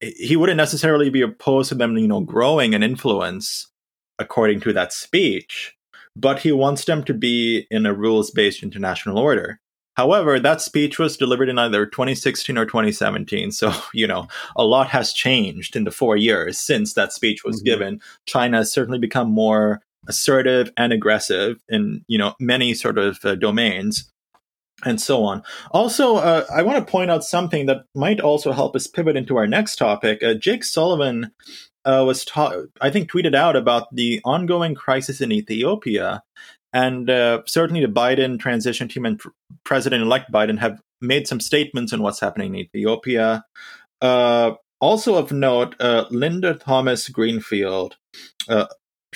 he 0.00 0.36
wouldn't 0.36 0.56
necessarily 0.56 1.10
be 1.10 1.22
opposed 1.22 1.70
to 1.70 1.74
them, 1.74 1.96
you 1.96 2.08
know, 2.08 2.20
growing 2.20 2.74
an 2.74 2.82
influence 2.82 3.68
according 4.18 4.60
to 4.60 4.72
that 4.72 4.92
speech, 4.92 5.74
but 6.14 6.40
he 6.40 6.52
wants 6.52 6.84
them 6.84 7.04
to 7.04 7.14
be 7.14 7.66
in 7.70 7.86
a 7.86 7.94
rules 7.94 8.30
based 8.30 8.62
international 8.62 9.18
order. 9.18 9.60
However, 9.94 10.38
that 10.38 10.60
speech 10.60 10.98
was 10.98 11.16
delivered 11.16 11.48
in 11.48 11.58
either 11.58 11.86
2016 11.86 12.58
or 12.58 12.66
2017. 12.66 13.50
So, 13.50 13.72
you 13.94 14.06
know, 14.06 14.28
a 14.54 14.64
lot 14.64 14.88
has 14.88 15.12
changed 15.12 15.74
in 15.74 15.84
the 15.84 15.90
four 15.90 16.16
years 16.16 16.58
since 16.58 16.92
that 16.94 17.12
speech 17.12 17.44
was 17.44 17.56
mm-hmm. 17.56 17.64
given. 17.64 18.00
China 18.26 18.58
has 18.58 18.72
certainly 18.72 18.98
become 18.98 19.30
more 19.30 19.80
assertive 20.08 20.70
and 20.76 20.92
aggressive 20.92 21.58
in 21.68 22.04
you 22.08 22.18
know 22.18 22.34
many 22.40 22.74
sort 22.74 22.98
of 22.98 23.24
uh, 23.24 23.34
domains 23.34 24.10
and 24.84 25.00
so 25.00 25.24
on. 25.24 25.42
Also, 25.70 26.16
uh, 26.16 26.44
I 26.54 26.62
want 26.62 26.84
to 26.84 26.90
point 26.90 27.10
out 27.10 27.24
something 27.24 27.66
that 27.66 27.84
might 27.94 28.20
also 28.20 28.52
help 28.52 28.76
us 28.76 28.86
pivot 28.86 29.16
into 29.16 29.36
our 29.36 29.46
next 29.46 29.76
topic. 29.76 30.22
Uh, 30.22 30.34
Jake 30.34 30.64
Sullivan 30.64 31.32
uh, 31.84 32.04
was, 32.06 32.24
ta- 32.24 32.62
I 32.80 32.90
think, 32.90 33.10
tweeted 33.10 33.34
out 33.34 33.56
about 33.56 33.94
the 33.94 34.20
ongoing 34.24 34.74
crisis 34.74 35.20
in 35.20 35.32
Ethiopia, 35.32 36.22
and 36.72 37.08
uh, 37.08 37.42
certainly 37.46 37.80
the 37.80 37.92
Biden 37.92 38.38
transition 38.38 38.88
team 38.88 39.06
and 39.06 39.18
pr- 39.18 39.28
President-elect 39.64 40.30
Biden 40.30 40.58
have 40.58 40.80
made 41.00 41.26
some 41.26 41.40
statements 41.40 41.92
on 41.92 42.02
what's 42.02 42.20
happening 42.20 42.54
in 42.54 42.60
Ethiopia. 42.60 43.44
Uh, 44.02 44.52
also 44.78 45.14
of 45.14 45.32
note, 45.32 45.74
Linda 46.10 46.52
Thomas 46.54 47.08
Greenfield, 47.08 47.96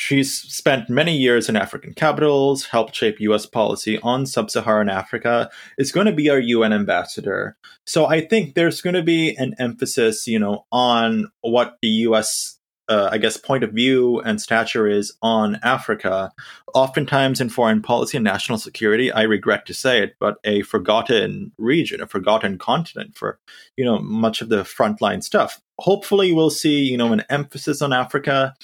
She's 0.01 0.33
spent 0.33 0.89
many 0.89 1.15
years 1.15 1.51
in 1.51 1.57
African 1.57 1.93
capitals, 1.93 2.65
helped 2.65 2.95
shape 2.95 3.21
US 3.21 3.45
policy 3.45 3.99
on 4.03 4.25
sub 4.25 4.51
Saharan 4.51 4.89
Africa, 4.89 5.51
is 5.77 5.93
going 5.93 6.07
to 6.07 6.13
be 6.13 6.31
our 6.31 6.39
UN 6.39 6.73
ambassador. 6.73 7.59
So 7.85 8.07
I 8.07 8.23
think 8.23 8.55
there's 8.55 8.81
going 8.81 8.95
to 8.95 9.03
be 9.03 9.37
an 9.37 9.55
emphasis, 9.59 10.27
you 10.27 10.39
know, 10.39 10.65
on 10.73 11.31
what 11.43 11.77
the 11.83 11.89
US 12.09 12.57
uh, 12.89 13.11
I 13.13 13.19
guess, 13.19 13.37
point 13.37 13.63
of 13.63 13.73
view 13.73 14.21
and 14.21 14.41
stature 14.41 14.89
is 14.89 15.13
on 15.23 15.61
Africa. 15.63 16.33
Oftentimes 16.75 17.41
in 17.41 17.51
foreign 17.51 17.83
policy 17.83 18.17
and 18.17 18.25
national 18.25 18.59
security, 18.59 19.13
I 19.13 19.23
regret 19.23 19.67
to 19.67 19.75
say 19.75 20.03
it, 20.03 20.17
but 20.19 20.39
a 20.43 20.63
forgotten 20.63 21.53
region, 21.57 22.01
a 22.01 22.07
forgotten 22.09 22.59
continent 22.59 23.17
for, 23.17 23.39
you 23.77 23.85
know, 23.85 24.01
much 24.01 24.41
of 24.41 24.49
the 24.49 24.63
frontline 24.63 25.23
stuff. 25.23 25.61
Hopefully, 25.79 26.33
we'll 26.33 26.51
see, 26.51 26.81
you 26.81 26.97
know, 26.97 27.13
an 27.13 27.23
emphasis 27.31 27.81
on 27.81 27.93
Africa 27.93 28.55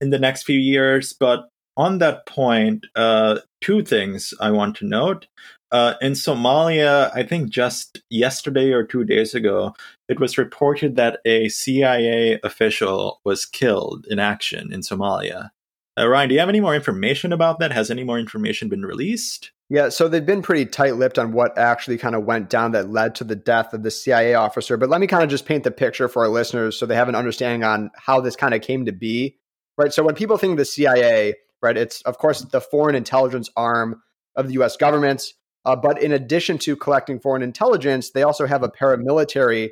in 0.00 0.10
the 0.10 0.18
next 0.18 0.44
few 0.44 0.58
years. 0.58 1.12
But 1.12 1.48
on 1.76 1.98
that 1.98 2.26
point, 2.26 2.86
uh, 2.96 3.38
two 3.60 3.82
things 3.82 4.34
I 4.40 4.50
want 4.50 4.76
to 4.76 4.86
note. 4.86 5.26
Uh, 5.70 5.94
in 6.00 6.12
Somalia, 6.12 7.10
I 7.14 7.22
think 7.22 7.50
just 7.50 8.00
yesterday 8.08 8.72
or 8.72 8.84
two 8.84 9.04
days 9.04 9.34
ago, 9.34 9.74
it 10.08 10.18
was 10.18 10.38
reported 10.38 10.96
that 10.96 11.20
a 11.26 11.48
CIA 11.50 12.40
official 12.42 13.20
was 13.24 13.44
killed 13.44 14.06
in 14.08 14.18
action 14.18 14.72
in 14.72 14.80
Somalia. 14.80 15.50
Uh, 15.98 16.08
Ryan, 16.08 16.28
do 16.28 16.34
you 16.34 16.40
have 16.40 16.48
any 16.48 16.60
more 16.60 16.74
information 16.74 17.32
about 17.32 17.58
that? 17.58 17.72
Has 17.72 17.90
any 17.90 18.04
more 18.04 18.18
information 18.18 18.68
been 18.68 18.86
released? 18.86 19.52
Yeah, 19.68 19.90
so 19.90 20.08
they've 20.08 20.24
been 20.24 20.40
pretty 20.40 20.64
tight 20.64 20.96
lipped 20.96 21.18
on 21.18 21.32
what 21.32 21.58
actually 21.58 21.98
kind 21.98 22.14
of 22.14 22.24
went 22.24 22.48
down 22.48 22.72
that 22.72 22.90
led 22.90 23.14
to 23.16 23.24
the 23.24 23.36
death 23.36 23.74
of 23.74 23.82
the 23.82 23.90
CIA 23.90 24.34
officer. 24.34 24.78
But 24.78 24.88
let 24.88 25.00
me 25.00 25.06
kind 25.06 25.22
of 25.22 25.28
just 25.28 25.44
paint 25.44 25.64
the 25.64 25.70
picture 25.70 26.08
for 26.08 26.22
our 26.22 26.30
listeners 26.30 26.78
so 26.78 26.86
they 26.86 26.94
have 26.94 27.10
an 27.10 27.14
understanding 27.14 27.64
on 27.64 27.90
how 27.94 28.20
this 28.20 28.36
kind 28.36 28.54
of 28.54 28.62
came 28.62 28.86
to 28.86 28.92
be 28.92 29.36
right? 29.78 29.92
So 29.92 30.02
when 30.02 30.14
people 30.14 30.36
think 30.36 30.52
of 30.52 30.58
the 30.58 30.64
CIA, 30.66 31.34
right, 31.62 31.76
it's 31.76 32.02
of 32.02 32.18
course 32.18 32.42
the 32.42 32.60
foreign 32.60 32.94
intelligence 32.94 33.48
arm 33.56 34.02
of 34.36 34.48
the 34.48 34.54
U.S. 34.54 34.76
government. 34.76 35.32
Uh, 35.64 35.76
but 35.76 36.02
in 36.02 36.12
addition 36.12 36.58
to 36.58 36.76
collecting 36.76 37.18
foreign 37.18 37.42
intelligence, 37.42 38.10
they 38.10 38.22
also 38.22 38.46
have 38.46 38.62
a 38.62 38.68
paramilitary 38.68 39.70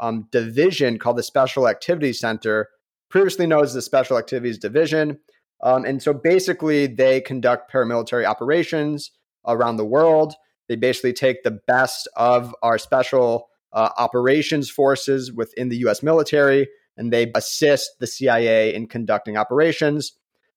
um, 0.00 0.28
division 0.30 0.98
called 0.98 1.16
the 1.16 1.22
Special 1.22 1.68
Activities 1.68 2.20
Center, 2.20 2.68
previously 3.08 3.46
known 3.46 3.62
as 3.62 3.74
the 3.74 3.82
Special 3.82 4.18
Activities 4.18 4.58
Division. 4.58 5.18
Um, 5.62 5.84
and 5.84 6.02
so 6.02 6.12
basically, 6.12 6.86
they 6.86 7.20
conduct 7.20 7.72
paramilitary 7.72 8.24
operations 8.24 9.10
around 9.46 9.76
the 9.76 9.84
world. 9.84 10.34
They 10.68 10.76
basically 10.76 11.14
take 11.14 11.42
the 11.42 11.58
best 11.66 12.06
of 12.16 12.54
our 12.62 12.78
special 12.78 13.48
uh, 13.72 13.90
operations 13.96 14.70
forces 14.70 15.32
within 15.32 15.68
the 15.68 15.78
U.S. 15.78 16.02
military, 16.02 16.68
and 16.98 17.12
they 17.12 17.30
assist 17.34 17.98
the 18.00 18.06
CIA 18.06 18.74
in 18.74 18.88
conducting 18.88 19.36
operations. 19.36 20.12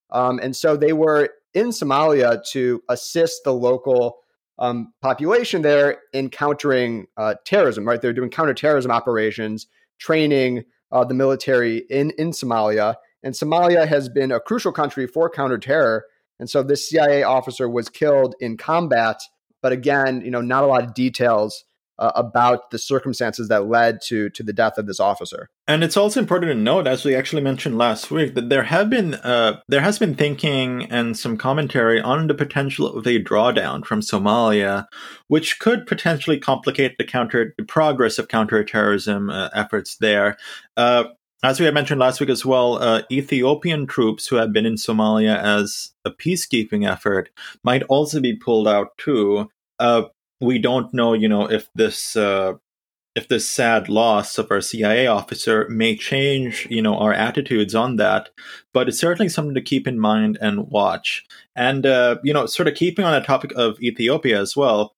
Um, 0.10 0.40
and 0.42 0.56
so 0.56 0.76
they 0.76 0.92
were 0.92 1.30
in 1.54 1.68
Somalia 1.68 2.44
to 2.52 2.84
assist 2.90 3.44
the 3.46 3.54
local 3.54 4.18
um, 4.60 4.94
population 5.02 5.62
there 5.62 6.00
in 6.14 6.30
countering 6.30 7.08
uh, 7.16 7.36
terrorism. 7.46 7.88
Right, 7.88 8.02
they're 8.02 8.14
doing 8.14 8.30
counterterrorism 8.30 8.92
operations, 8.92 9.68
training 10.00 10.66
uh, 10.92 11.06
the 11.06 11.14
military 11.14 11.78
in 11.90 12.12
in 12.18 12.32
Somalia, 12.32 12.96
and 13.24 13.34
Somalia 13.34 13.88
has 13.88 14.10
been 14.10 14.32
a 14.32 14.40
crucial 14.40 14.72
country 14.72 15.08
for 15.08 15.30
counterterror. 15.30 16.02
And 16.40 16.50
so 16.50 16.64
this 16.64 16.90
CIA 16.90 17.22
officer 17.22 17.70
was 17.70 17.88
killed 17.88 18.34
in 18.40 18.58
combat, 18.58 19.22
but 19.62 19.72
again, 19.72 20.22
you 20.22 20.32
know, 20.32 20.42
not 20.42 20.64
a 20.64 20.68
lot 20.68 20.84
of 20.84 20.96
details 20.96 21.64
uh, 22.02 22.12
about 22.16 22.72
the 22.72 22.80
circumstances 22.80 23.48
that 23.48 23.68
led 23.68 24.02
to 24.02 24.30
to 24.32 24.44
the 24.44 24.52
death 24.52 24.78
of 24.78 24.88
this 24.88 25.00
officer. 25.00 25.50
And 25.68 25.84
it's 25.84 25.96
also 25.96 26.20
important 26.20 26.50
to 26.50 26.56
note, 26.56 26.88
as 26.88 27.06
we 27.06 27.16
actually 27.16 27.44
mentioned 27.44 27.78
last 27.78 28.10
week, 28.10 28.34
that 28.34 28.50
there 28.50 28.64
have 28.64 28.90
been 28.90 29.14
uh, 29.14 29.62
there 29.70 29.82
has 29.82 30.00
been 30.00 30.16
thinking 30.16 30.92
and 30.92 31.18
some 31.18 31.38
commentary 31.38 32.02
on 32.02 32.28
the 32.28 32.34
potential 32.34 32.88
of 32.88 33.06
a 33.06 33.24
drawdown 33.24 33.86
from 33.86 34.02
Somalia, 34.02 34.88
which 35.28 35.60
could 35.60 35.86
potentially 35.86 36.40
complicate 36.40 36.98
the 36.98 37.06
counter 37.06 37.54
the 37.58 37.64
progress 37.64 38.18
of 38.18 38.28
counterterrorism 38.28 39.30
uh, 39.30 39.50
efforts 39.54 39.98
there. 39.98 40.38
Uh, 40.76 41.06
as 41.44 41.60
we 41.60 41.66
had 41.66 41.74
mentioned 41.74 42.00
last 42.00 42.20
week 42.20 42.30
as 42.30 42.46
well, 42.46 42.76
uh, 42.76 43.02
Ethiopian 43.12 43.88
troops 43.88 44.28
who 44.28 44.36
have 44.36 44.54
been 44.54 44.66
in 44.66 44.76
Somalia 44.76 45.38
as 45.38 45.92
a 46.06 46.12
peacekeeping 46.12 46.88
effort 46.88 47.30
might 47.64 47.84
also 47.84 48.20
be 48.20 48.36
pulled 48.36 48.68
out 48.68 48.98
too. 48.98 49.50
Uh, 49.80 50.04
we 50.42 50.60
don't 50.60 50.94
know, 50.94 51.14
you 51.14 51.30
know, 51.30 51.50
if 51.50 51.70
this 51.76 52.16
uh, 52.16 52.54
if 53.16 53.28
this 53.28 53.48
sad 53.48 53.90
loss 53.90 54.38
of 54.38 54.50
our 54.52 54.62
CIA 54.62 55.08
officer 55.08 55.68
may 55.70 55.96
change, 55.96 56.68
you 56.70 56.82
know, 56.82 56.98
our 56.98 57.14
attitudes 57.14 57.76
on 57.76 57.98
that. 57.98 58.30
But 58.74 58.88
it's 58.88 59.00
certainly 59.00 59.30
something 59.30 59.56
to 59.56 59.62
keep 59.62 59.88
in 59.88 60.00
mind 60.00 60.38
and 60.42 60.70
watch. 60.70 61.26
And 61.56 61.86
uh, 61.86 62.18
you 62.24 62.34
know, 62.34 62.46
sort 62.46 62.68
of 62.68 62.76
keeping 62.76 63.06
on 63.06 63.14
the 63.14 63.26
topic 63.26 63.52
of 63.56 63.82
Ethiopia 63.82 64.40
as 64.40 64.56
well. 64.56 64.96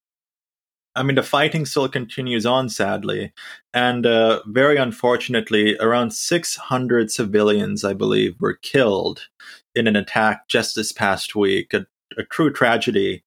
I 0.95 1.01
mean, 1.01 1.15
the 1.15 1.23
fighting 1.23 1.65
still 1.65 1.89
continues 1.89 2.45
on, 2.45 2.69
sadly. 2.69 3.33
And 3.73 4.05
uh, 4.05 4.41
very 4.45 4.77
unfortunately, 4.77 5.75
around 5.79 6.13
600 6.13 7.11
civilians, 7.11 7.83
I 7.83 7.93
believe, 7.93 8.35
were 8.39 8.53
killed 8.61 9.27
in 9.73 9.87
an 9.87 9.95
attack 9.95 10.47
just 10.47 10.75
this 10.75 10.91
past 10.91 11.35
week. 11.35 11.73
A, 11.73 11.87
a 12.15 12.23
true 12.23 12.53
tragedy. 12.53 13.23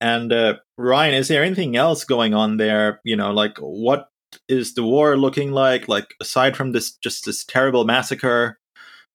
And 0.00 0.32
uh, 0.32 0.54
Ryan, 0.76 1.14
is 1.14 1.28
there 1.28 1.42
anything 1.42 1.76
else 1.76 2.04
going 2.04 2.34
on 2.34 2.58
there? 2.58 3.00
You 3.04 3.16
know, 3.16 3.32
like 3.32 3.58
what 3.58 4.08
is 4.48 4.74
the 4.74 4.84
war 4.84 5.16
looking 5.16 5.52
like? 5.52 5.88
Like 5.88 6.14
aside 6.20 6.56
from 6.56 6.72
this, 6.72 6.92
just 6.92 7.24
this 7.24 7.44
terrible 7.44 7.84
massacre, 7.84 8.58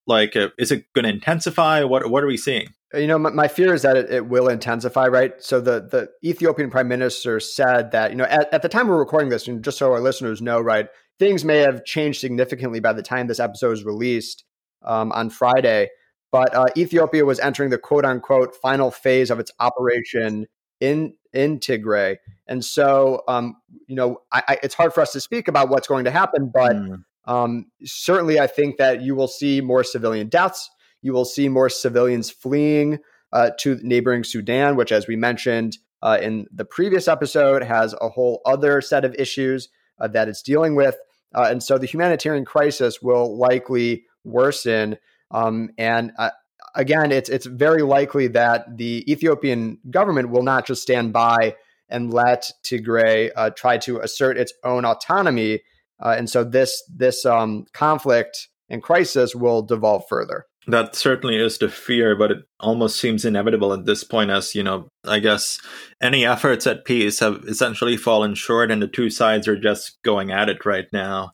like 0.08 0.36
uh, 0.36 0.50
is 0.58 0.72
it 0.72 0.86
going 0.94 1.04
to 1.04 1.12
intensify? 1.12 1.84
What 1.84 2.10
what 2.10 2.24
are 2.24 2.28
we 2.28 2.38
seeing? 2.38 2.70
You 2.94 3.08
know, 3.08 3.18
my, 3.18 3.30
my 3.30 3.48
fear 3.48 3.74
is 3.74 3.84
that 3.84 3.96
it, 3.96 4.12
it, 4.12 4.28
will 4.28 4.50
intensify, 4.50 5.08
right? 5.08 5.34
So 5.42 5.62
the 5.62 5.82
the 5.82 6.10
Ethiopian 6.28 6.70
prime 6.70 6.88
minister 6.88 7.40
said 7.40 7.92
that 7.92 8.12
you 8.12 8.18
know 8.18 8.26
at, 8.26 8.54
at 8.54 8.62
the 8.62 8.70
time 8.70 8.88
we're 8.88 8.98
recording 8.98 9.30
this, 9.30 9.48
and 9.48 9.64
just 9.64 9.78
so 9.78 9.92
our 9.92 10.02
listeners 10.02 10.42
know, 10.42 10.60
right, 10.60 10.88
things 11.20 11.46
may 11.46 11.60
have 11.60 11.86
changed 11.86 12.20
significantly 12.20 12.80
by 12.80 12.94
the 12.94 13.04
time 13.04 13.28
this 13.28 13.40
episode 13.40 13.72
is 13.72 13.84
released 13.86 14.44
um, 14.84 15.12
on 15.12 15.30
Friday. 15.30 15.90
But 16.32 16.56
uh, 16.56 16.66
Ethiopia 16.78 17.26
was 17.26 17.40
entering 17.40 17.70
the 17.70 17.78
quote 17.78 18.06
unquote 18.06 18.56
final 18.56 18.90
phase 18.90 19.30
of 19.30 19.40
its 19.40 19.52
operation 19.60 20.48
in 20.82 21.14
in 21.34 21.60
Tigray, 21.60 22.18
and 22.48 22.66
so 22.66 23.24
um, 23.30 23.56
you 23.88 23.96
know 23.96 24.22
I, 24.32 24.44
I, 24.48 24.58
it's 24.64 24.76
hard 24.76 24.94
for 24.94 25.00
us 25.00 25.14
to 25.14 25.22
speak 25.22 25.48
about 25.48 25.70
what's 25.70 25.88
going 25.88 26.04
to 26.06 26.12
happen, 26.12 26.52
but 26.54 26.76
mm. 26.76 27.04
um, 27.26 27.68
certainly 27.86 28.40
I 28.40 28.48
think 28.48 28.78
that 28.78 29.02
you 29.02 29.16
will 29.16 29.30
see 29.30 29.62
more 29.62 29.86
civilian 29.86 30.28
deaths 30.28 30.70
you 31.02 31.14
will 31.14 31.26
see 31.26 31.50
more 31.50 31.70
civilians 31.70 32.30
fleeing 32.30 33.00
uh, 33.34 33.52
to 33.60 33.80
neighboring 33.82 34.24
Sudan, 34.24 34.76
which, 34.76 34.92
as 34.92 35.08
we 35.08 35.16
mentioned 35.16 35.78
uh, 36.02 36.18
in 36.22 36.48
the 36.52 36.66
previous 36.66 37.08
episode, 37.08 37.64
has 37.64 37.96
a 38.02 38.10
whole 38.10 38.42
other 38.46 38.82
set 38.82 39.06
of 39.06 39.16
issues 39.16 39.70
uh, 40.00 40.08
that 40.10 40.28
it's 40.28 40.42
dealing 40.42 40.76
with. 40.76 40.96
Uh, 41.34 41.48
and 41.50 41.64
so 41.64 41.78
the 41.78 41.86
humanitarian 41.86 42.46
crisis 42.46 43.02
will 43.02 43.38
likely 43.38 44.04
worsen. 44.24 44.98
Um, 45.32 45.70
and 45.78 46.12
uh, 46.20 46.32
again, 46.76 47.12
it's 47.12 47.30
it's 47.30 47.46
very 47.46 47.82
likely 47.82 48.28
that 48.28 48.78
the 48.78 49.10
Ethiopian 49.12 49.78
government 49.90 50.30
will 50.30 50.44
not 50.44 50.66
just 50.66 50.82
stand 50.82 51.14
by 51.14 51.56
and 51.90 52.14
let 52.14 52.50
Tigray 52.64 53.32
uh, 53.36 53.50
try 53.52 53.78
to 53.80 54.00
assert 54.00 54.38
its 54.38 54.54
own 54.64 54.86
autonomy. 54.86 55.62
and 56.00 56.30
so 56.30 56.44
this 56.44 56.84
this 56.90 57.26
um, 57.26 57.66
conflict 57.74 58.48
and 58.70 58.82
crisis 58.82 59.36
will 59.36 59.62
devolve 59.62 60.04
further. 60.10 60.46
That 60.68 60.96
certainly 60.96 61.38
is 61.38 61.58
the 61.58 61.70
fear, 61.70 62.16
but 62.16 62.32
it 62.32 62.38
almost 62.60 63.00
seems 63.00 63.26
inevitable 63.26 63.74
at 63.74 63.86
this 63.86 64.04
point, 64.04 64.30
as 64.30 64.54
you 64.54 64.62
know, 64.62 64.90
I 65.04 65.20
guess 65.20 65.60
any 66.00 66.24
efforts 66.24 66.68
at 66.68 66.86
peace 66.86 67.20
have 67.20 67.44
essentially 67.48 67.98
fallen 67.98 68.36
short, 68.36 68.70
and 68.70 68.82
the 68.82 68.88
two 68.88 69.10
sides 69.10 69.48
are 69.48 69.60
just 69.60 70.02
going 70.04 70.32
at 70.32 70.50
it 70.50 70.66
right 70.66 70.86
now. 70.94 71.32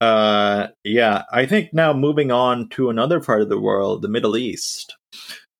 Uh, 0.00 0.68
yeah, 0.82 1.22
I 1.32 1.46
think 1.46 1.72
now 1.72 1.92
moving 1.92 2.30
on 2.30 2.68
to 2.70 2.90
another 2.90 3.20
part 3.20 3.40
of 3.40 3.48
the 3.48 3.60
world, 3.60 4.02
the 4.02 4.08
Middle 4.08 4.36
East, 4.36 4.96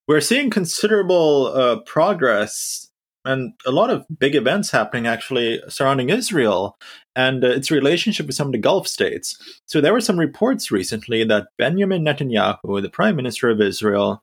we're 0.07 0.21
seeing 0.21 0.51
considerable 0.51 1.53
uh, 1.55 1.81
progress 1.81 2.91
and 3.25 3.55
a 3.67 3.71
lot 3.71 3.91
of 3.91 4.05
big 4.19 4.35
events 4.35 4.71
happening 4.71 5.07
actually 5.07 5.63
surrounding 5.69 6.11
Israel 6.11 6.77
and 7.17 7.43
uh, 7.43 7.49
its 7.49 7.71
relationship 7.71 8.27
with 8.27 8.37
some 8.37 8.49
of 8.49 8.53
the 8.53 8.59
Gulf 8.59 8.87
states. 8.87 9.37
So 9.67 9.81
there 9.81 9.93
were 9.93 10.01
some 10.01 10.19
reports 10.19 10.71
recently 10.71 11.25
that 11.25 11.49
Benjamin 11.57 12.05
Netanyahu, 12.05 12.83
the 12.83 12.91
prime 12.91 13.17
minister 13.17 13.49
of 13.49 13.61
Israel, 13.61 14.23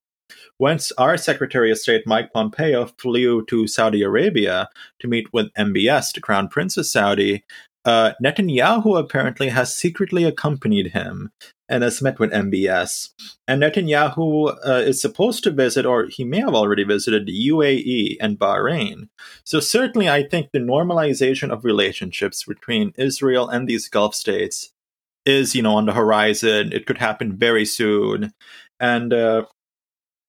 once 0.59 0.91
our 0.93 1.17
Secretary 1.17 1.71
of 1.71 1.79
State 1.79 2.03
Mike 2.05 2.31
Pompeo 2.33 2.85
flew 2.85 3.43
to 3.45 3.67
Saudi 3.67 4.03
Arabia 4.03 4.69
to 4.99 5.07
meet 5.07 5.33
with 5.33 5.51
MBS, 5.57 6.13
the 6.13 6.21
Crown 6.21 6.47
Prince 6.47 6.77
of 6.77 6.85
Saudi, 6.85 7.43
uh, 7.85 8.13
Netanyahu 8.23 8.99
apparently 8.99 9.49
has 9.49 9.75
secretly 9.75 10.23
accompanied 10.23 10.87
him 10.87 11.31
and 11.67 11.83
has 11.83 12.01
met 12.01 12.19
with 12.19 12.31
MBS. 12.31 13.09
And 13.47 13.61
Netanyahu 13.61 14.55
uh, 14.65 14.73
is 14.73 15.01
supposed 15.01 15.43
to 15.45 15.51
visit, 15.51 15.85
or 15.85 16.05
he 16.05 16.23
may 16.23 16.39
have 16.39 16.53
already 16.53 16.83
visited, 16.83 17.25
the 17.25 17.49
UAE 17.49 18.17
and 18.19 18.37
Bahrain. 18.37 19.07
So, 19.45 19.59
certainly, 19.59 20.09
I 20.09 20.23
think 20.23 20.49
the 20.51 20.59
normalization 20.59 21.49
of 21.49 21.65
relationships 21.65 22.43
between 22.43 22.93
Israel 22.97 23.47
and 23.47 23.67
these 23.67 23.87
Gulf 23.87 24.13
states 24.15 24.71
is, 25.25 25.55
you 25.55 25.61
know, 25.61 25.75
on 25.75 25.85
the 25.85 25.93
horizon. 25.93 26.73
It 26.73 26.85
could 26.85 26.97
happen 26.97 27.37
very 27.37 27.65
soon. 27.65 28.33
And 28.79 29.13
uh, 29.13 29.45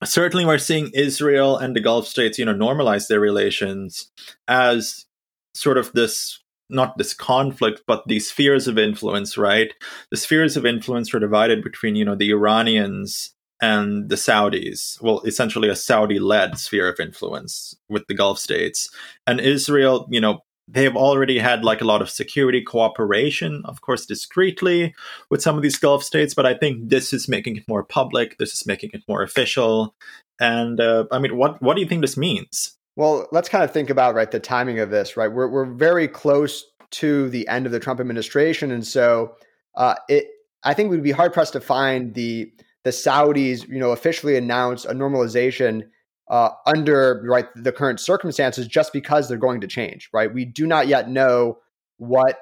certainly, 0.04 0.46
we're 0.46 0.58
seeing 0.58 0.90
Israel 0.94 1.58
and 1.58 1.74
the 1.74 1.80
Gulf 1.80 2.06
states, 2.06 2.38
you 2.38 2.44
know, 2.44 2.54
normalize 2.54 3.08
their 3.08 3.20
relations 3.20 4.10
as 4.46 5.06
sort 5.54 5.76
of 5.76 5.92
this 5.92 6.41
not 6.70 6.98
this 6.98 7.14
conflict, 7.14 7.82
but 7.86 8.02
these 8.06 8.28
spheres 8.28 8.66
of 8.66 8.78
influence, 8.78 9.36
right? 9.36 9.72
The 10.10 10.16
spheres 10.16 10.56
of 10.56 10.66
influence 10.66 11.12
were 11.12 11.20
divided 11.20 11.62
between, 11.62 11.96
you 11.96 12.04
know, 12.04 12.14
the 12.14 12.30
Iranians 12.30 13.34
and 13.60 14.08
the 14.08 14.16
Saudis. 14.16 15.00
Well, 15.00 15.20
essentially 15.20 15.68
a 15.68 15.76
Saudi 15.76 16.18
led 16.18 16.58
sphere 16.58 16.88
of 16.88 16.98
influence 16.98 17.76
with 17.88 18.06
the 18.08 18.14
Gulf 18.14 18.38
states. 18.38 18.90
And 19.26 19.40
Israel, 19.40 20.08
you 20.10 20.20
know, 20.20 20.40
they 20.68 20.84
have 20.84 20.96
already 20.96 21.38
had 21.38 21.64
like 21.64 21.80
a 21.80 21.86
lot 21.86 22.02
of 22.02 22.10
security 22.10 22.62
cooperation, 22.62 23.62
of 23.64 23.80
course, 23.80 24.06
discreetly 24.06 24.94
with 25.30 25.42
some 25.42 25.56
of 25.56 25.62
these 25.62 25.78
Gulf 25.78 26.02
states, 26.02 26.34
but 26.34 26.46
I 26.46 26.54
think 26.54 26.88
this 26.88 27.12
is 27.12 27.28
making 27.28 27.56
it 27.56 27.68
more 27.68 27.84
public. 27.84 28.38
This 28.38 28.52
is 28.52 28.66
making 28.66 28.90
it 28.92 29.02
more 29.08 29.22
official. 29.22 29.94
And 30.40 30.80
uh, 30.80 31.04
I 31.12 31.18
mean, 31.18 31.36
what 31.36 31.60
what 31.62 31.74
do 31.74 31.82
you 31.82 31.88
think 31.88 32.00
this 32.00 32.16
means? 32.16 32.76
Well, 32.96 33.26
let's 33.32 33.48
kind 33.48 33.64
of 33.64 33.72
think 33.72 33.90
about 33.90 34.14
right 34.14 34.30
the 34.30 34.40
timing 34.40 34.78
of 34.78 34.90
this. 34.90 35.16
Right, 35.16 35.32
we're 35.32 35.48
we're 35.48 35.64
very 35.64 36.08
close 36.08 36.64
to 36.92 37.30
the 37.30 37.48
end 37.48 37.66
of 37.66 37.72
the 37.72 37.80
Trump 37.80 38.00
administration, 38.00 38.70
and 38.70 38.86
so 38.86 39.34
uh, 39.76 39.94
it. 40.08 40.26
I 40.64 40.74
think 40.74 40.90
we'd 40.90 41.02
be 41.02 41.10
hard 41.10 41.32
pressed 41.32 41.54
to 41.54 41.60
find 41.60 42.14
the 42.14 42.52
the 42.84 42.90
Saudis, 42.90 43.66
you 43.68 43.78
know, 43.78 43.92
officially 43.92 44.36
announce 44.36 44.84
a 44.84 44.92
normalization 44.92 45.82
uh, 46.30 46.50
under 46.66 47.22
right 47.26 47.46
the 47.56 47.72
current 47.72 47.98
circumstances, 47.98 48.66
just 48.66 48.92
because 48.92 49.28
they're 49.28 49.38
going 49.38 49.62
to 49.62 49.66
change. 49.66 50.10
Right, 50.12 50.32
we 50.32 50.44
do 50.44 50.66
not 50.66 50.86
yet 50.86 51.08
know 51.08 51.58
what 51.96 52.38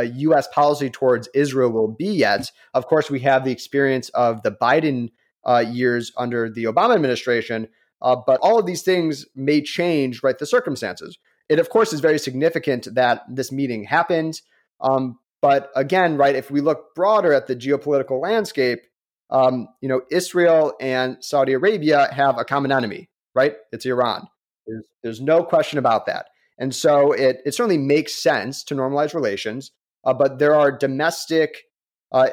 U.S. 0.00 0.46
policy 0.48 0.90
towards 0.90 1.28
Israel 1.34 1.70
will 1.70 1.92
be 1.92 2.06
yet. 2.06 2.50
Of 2.72 2.86
course, 2.86 3.10
we 3.10 3.20
have 3.20 3.44
the 3.44 3.50
experience 3.50 4.08
of 4.10 4.42
the 4.42 4.52
Biden 4.52 5.10
uh, 5.44 5.64
years 5.66 6.12
under 6.16 6.48
the 6.48 6.64
Obama 6.64 6.94
administration, 6.94 7.68
uh, 8.02 8.16
but 8.26 8.40
all 8.42 8.58
of 8.58 8.66
these 8.66 8.82
things 8.82 9.24
may 9.34 9.62
change, 9.62 10.22
right? 10.22 10.38
The 10.38 10.46
circumstances. 10.46 11.18
It, 11.48 11.58
of 11.58 11.70
course, 11.70 11.92
is 11.92 12.00
very 12.00 12.18
significant 12.18 12.88
that 12.94 13.22
this 13.28 13.50
meeting 13.52 13.84
happened. 13.84 14.40
Um, 14.80 15.18
but 15.40 15.70
again, 15.74 16.16
right, 16.16 16.34
if 16.34 16.50
we 16.50 16.60
look 16.60 16.94
broader 16.94 17.32
at 17.32 17.46
the 17.46 17.56
geopolitical 17.56 18.20
landscape, 18.20 18.80
um, 19.30 19.68
you 19.80 19.88
know, 19.88 20.02
Israel 20.10 20.74
and 20.80 21.16
Saudi 21.20 21.52
Arabia 21.52 22.08
have 22.12 22.38
a 22.38 22.44
common 22.44 22.70
enemy, 22.72 23.08
right? 23.34 23.54
It's 23.72 23.86
Iran. 23.86 24.28
There's, 24.66 24.86
there's 25.02 25.20
no 25.20 25.42
question 25.42 25.78
about 25.78 26.06
that. 26.06 26.26
And 26.58 26.74
so 26.74 27.12
it, 27.12 27.38
it 27.44 27.54
certainly 27.54 27.78
makes 27.78 28.14
sense 28.22 28.62
to 28.64 28.74
normalize 28.74 29.14
relations. 29.14 29.72
uh, 30.04 30.14
but 30.14 30.38
there 30.38 30.54
are 30.54 30.70
domestic 30.70 31.64
uh, 32.12 32.28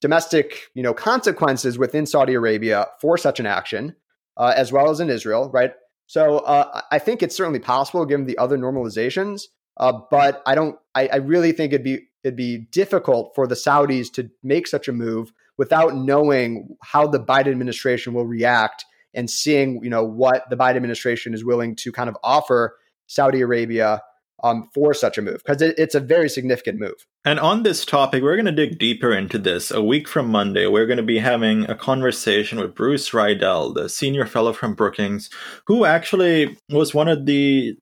domestic 0.00 0.62
you 0.74 0.82
know 0.82 0.94
consequences 0.94 1.78
within 1.78 2.06
Saudi 2.06 2.34
Arabia 2.34 2.86
for 3.00 3.18
such 3.18 3.40
an 3.40 3.46
action, 3.46 3.94
uh, 4.40 4.54
as 4.56 4.72
well 4.72 4.90
as 4.90 5.00
in 5.00 5.10
Israel, 5.10 5.50
right? 5.52 5.72
So 6.06 6.38
uh, 6.38 6.80
I 6.90 6.98
think 6.98 7.22
it's 7.22 7.36
certainly 7.36 7.60
possible 7.60 8.04
given 8.06 8.26
the 8.26 8.38
other 8.38 8.56
normalizations, 8.56 9.42
uh, 9.76 9.92
but 10.10 10.42
I 10.46 10.54
don't. 10.56 10.76
I, 10.94 11.08
I 11.12 11.16
really 11.16 11.52
think 11.52 11.72
it'd 11.72 11.84
be 11.84 12.08
it'd 12.24 12.36
be 12.36 12.66
difficult 12.72 13.32
for 13.34 13.46
the 13.46 13.54
Saudis 13.54 14.12
to 14.14 14.30
make 14.42 14.66
such 14.66 14.88
a 14.88 14.92
move 14.92 15.32
without 15.58 15.94
knowing 15.94 16.76
how 16.82 17.06
the 17.06 17.20
Biden 17.20 17.48
administration 17.48 18.14
will 18.14 18.26
react 18.26 18.84
and 19.14 19.28
seeing 19.30 19.84
you 19.84 19.90
know 19.90 20.02
what 20.02 20.48
the 20.48 20.56
Biden 20.56 20.76
administration 20.76 21.34
is 21.34 21.44
willing 21.44 21.76
to 21.76 21.92
kind 21.92 22.08
of 22.08 22.16
offer 22.24 22.76
Saudi 23.06 23.42
Arabia 23.42 24.02
um, 24.42 24.68
for 24.74 24.94
such 24.94 25.18
a 25.18 25.22
move 25.22 25.42
because 25.44 25.62
it, 25.62 25.78
it's 25.78 25.94
a 25.94 26.00
very 26.00 26.28
significant 26.28 26.78
move. 26.78 27.06
And 27.24 27.38
on 27.38 27.62
this 27.62 27.84
topic, 27.84 28.22
we're 28.22 28.36
going 28.36 28.46
to 28.46 28.52
dig 28.52 28.78
deeper 28.78 29.12
into 29.12 29.38
this. 29.38 29.70
A 29.70 29.82
week 29.82 30.08
from 30.08 30.28
Monday, 30.28 30.66
we're 30.66 30.86
going 30.86 30.96
to 30.96 31.02
be 31.02 31.18
having 31.18 31.68
a 31.70 31.74
conversation 31.74 32.58
with 32.58 32.74
Bruce 32.74 33.12
Riedel, 33.12 33.72
the 33.72 33.88
senior 33.88 34.26
fellow 34.26 34.52
from 34.52 34.74
Brookings, 34.74 35.30
who 35.66 35.84
actually 35.84 36.56
was 36.70 36.94
one 36.94 37.08
of 37.08 37.26
the 37.26 37.76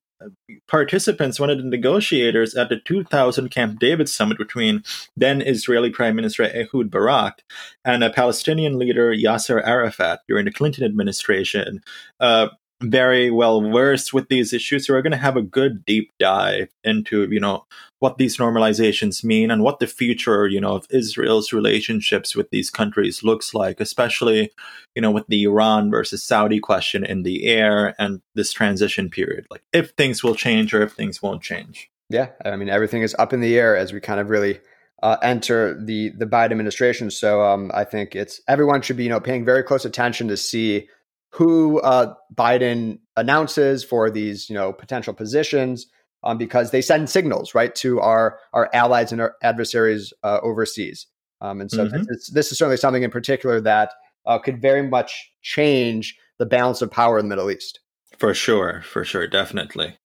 participants, 0.67 1.39
one 1.39 1.49
of 1.49 1.57
the 1.57 1.63
negotiators 1.63 2.55
at 2.55 2.69
the 2.69 2.79
2000 2.79 3.49
Camp 3.49 3.79
David 3.79 4.09
summit 4.09 4.37
between 4.37 4.83
then 5.15 5.41
Israeli 5.41 5.89
Prime 5.89 6.15
Minister 6.15 6.43
Ehud 6.43 6.91
Barak 6.91 7.41
and 7.85 8.03
a 8.03 8.09
Palestinian 8.09 8.77
leader 8.77 9.13
Yasser 9.13 9.65
Arafat 9.65 10.19
during 10.27 10.45
the 10.45 10.51
Clinton 10.51 10.83
administration. 10.83 11.81
Uh, 12.19 12.49
very 12.81 13.29
well 13.29 13.61
versed 13.61 14.13
with 14.13 14.29
these 14.29 14.53
issues. 14.53 14.87
So 14.87 14.93
we're 14.93 15.01
going 15.01 15.11
to 15.11 15.17
have 15.17 15.35
a 15.35 15.41
good 15.41 15.85
deep 15.85 16.11
dive 16.19 16.69
into, 16.83 17.27
you 17.29 17.39
know, 17.39 17.65
what 17.99 18.17
these 18.17 18.37
normalizations 18.37 19.23
mean 19.23 19.51
and 19.51 19.63
what 19.63 19.79
the 19.79 19.87
future, 19.87 20.47
you 20.47 20.61
know, 20.61 20.75
of 20.75 20.87
Israel's 20.89 21.51
relationships 21.51 22.35
with 22.35 22.49
these 22.49 22.69
countries 22.69 23.23
looks 23.23 23.53
like, 23.53 23.81
especially, 23.81 24.51
you 24.95 25.01
know, 25.01 25.11
with 25.11 25.27
the 25.27 25.43
Iran 25.43 25.91
versus 25.91 26.23
Saudi 26.23 26.59
question 26.59 27.03
in 27.03 27.23
the 27.23 27.45
air 27.47 27.95
and 27.99 28.21
this 28.35 28.53
transition 28.53 29.09
period. 29.09 29.45
Like 29.51 29.63
if 29.73 29.91
things 29.91 30.23
will 30.23 30.35
change 30.35 30.73
or 30.73 30.81
if 30.81 30.93
things 30.93 31.21
won't 31.21 31.41
change. 31.41 31.89
Yeah, 32.09 32.29
I 32.43 32.55
mean 32.55 32.69
everything 32.69 33.03
is 33.03 33.15
up 33.19 33.33
in 33.33 33.41
the 33.41 33.57
air 33.57 33.77
as 33.77 33.93
we 33.93 33.99
kind 33.99 34.19
of 34.19 34.29
really 34.29 34.59
uh, 35.03 35.17
enter 35.21 35.79
the 35.79 36.09
the 36.17 36.25
Biden 36.25 36.51
administration. 36.51 37.11
So 37.11 37.43
um, 37.43 37.69
I 37.73 37.83
think 37.83 38.15
it's 38.15 38.41
everyone 38.47 38.81
should 38.81 38.97
be 38.97 39.03
you 39.03 39.09
know 39.09 39.19
paying 39.19 39.45
very 39.45 39.63
close 39.63 39.85
attention 39.85 40.27
to 40.29 40.37
see 40.37 40.87
who 41.31 41.79
uh, 41.81 42.13
Biden 42.33 42.99
announces 43.15 43.83
for 43.83 44.09
these, 44.09 44.49
you 44.49 44.55
know, 44.55 44.73
potential 44.73 45.13
positions, 45.13 45.87
um, 46.23 46.37
because 46.37 46.71
they 46.71 46.81
send 46.81 47.09
signals 47.09 47.55
right 47.55 47.73
to 47.75 47.99
our 47.99 48.39
our 48.53 48.69
allies 48.73 49.11
and 49.11 49.21
our 49.21 49.35
adversaries 49.41 50.13
uh, 50.23 50.39
overseas. 50.41 51.07
Um, 51.41 51.61
and 51.61 51.71
so 51.71 51.87
mm-hmm. 51.87 52.03
this, 52.07 52.29
this, 52.31 52.51
is 52.51 52.57
certainly 52.57 52.77
something 52.77 53.03
in 53.03 53.11
particular 53.11 53.61
that 53.61 53.93
uh, 54.25 54.39
could 54.39 54.61
very 54.61 54.85
much 54.85 55.31
change 55.41 56.17
the 56.37 56.45
balance 56.45 56.81
of 56.81 56.91
power 56.91 57.17
in 57.17 57.25
the 57.25 57.29
Middle 57.29 57.49
East. 57.49 57.79
For 58.17 58.33
sure, 58.33 58.81
for 58.81 59.05
sure, 59.05 59.25
definitely. 59.25 59.97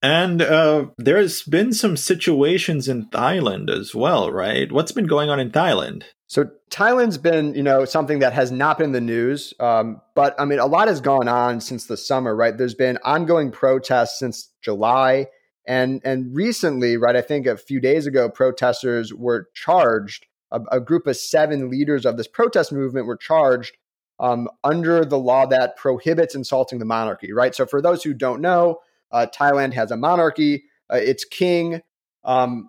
And 0.00 0.40
uh, 0.40 0.86
there's 0.96 1.42
been 1.42 1.72
some 1.72 1.96
situations 1.96 2.88
in 2.88 3.10
Thailand 3.10 3.68
as 3.68 3.94
well, 3.94 4.30
right? 4.30 4.70
What's 4.70 4.92
been 4.92 5.06
going 5.06 5.28
on 5.28 5.40
in 5.40 5.50
Thailand? 5.50 6.04
So 6.28 6.50
Thailand's 6.70 7.16
been, 7.16 7.54
you 7.54 7.62
know, 7.62 7.86
something 7.86 8.18
that 8.18 8.34
has 8.34 8.52
not 8.52 8.76
been 8.76 8.92
the 8.92 9.00
news, 9.00 9.54
um, 9.60 10.02
but 10.14 10.38
I 10.38 10.44
mean, 10.44 10.58
a 10.58 10.66
lot 10.66 10.86
has 10.88 11.00
gone 11.00 11.26
on 11.26 11.62
since 11.62 11.86
the 11.86 11.96
summer, 11.96 12.36
right? 12.36 12.56
There's 12.56 12.74
been 12.74 12.98
ongoing 13.02 13.50
protests 13.50 14.18
since 14.18 14.50
July, 14.60 15.28
and 15.66 16.02
and 16.04 16.36
recently, 16.36 16.98
right? 16.98 17.16
I 17.16 17.22
think 17.22 17.46
a 17.46 17.56
few 17.56 17.80
days 17.80 18.06
ago, 18.06 18.28
protesters 18.28 19.14
were 19.14 19.48
charged. 19.54 20.26
A, 20.52 20.60
a 20.70 20.80
group 20.80 21.06
of 21.06 21.16
seven 21.16 21.70
leaders 21.70 22.04
of 22.04 22.18
this 22.18 22.28
protest 22.28 22.72
movement 22.72 23.06
were 23.06 23.16
charged 23.16 23.78
um, 24.20 24.50
under 24.62 25.06
the 25.06 25.18
law 25.18 25.46
that 25.46 25.76
prohibits 25.76 26.34
insulting 26.34 26.78
the 26.78 26.84
monarchy, 26.84 27.32
right? 27.32 27.54
So, 27.54 27.64
for 27.64 27.80
those 27.80 28.04
who 28.04 28.12
don't 28.12 28.42
know, 28.42 28.80
uh, 29.10 29.26
Thailand 29.34 29.72
has 29.72 29.90
a 29.90 29.96
monarchy. 29.96 30.64
Uh, 30.92 30.96
its 30.96 31.24
king 31.24 31.80
um, 32.24 32.68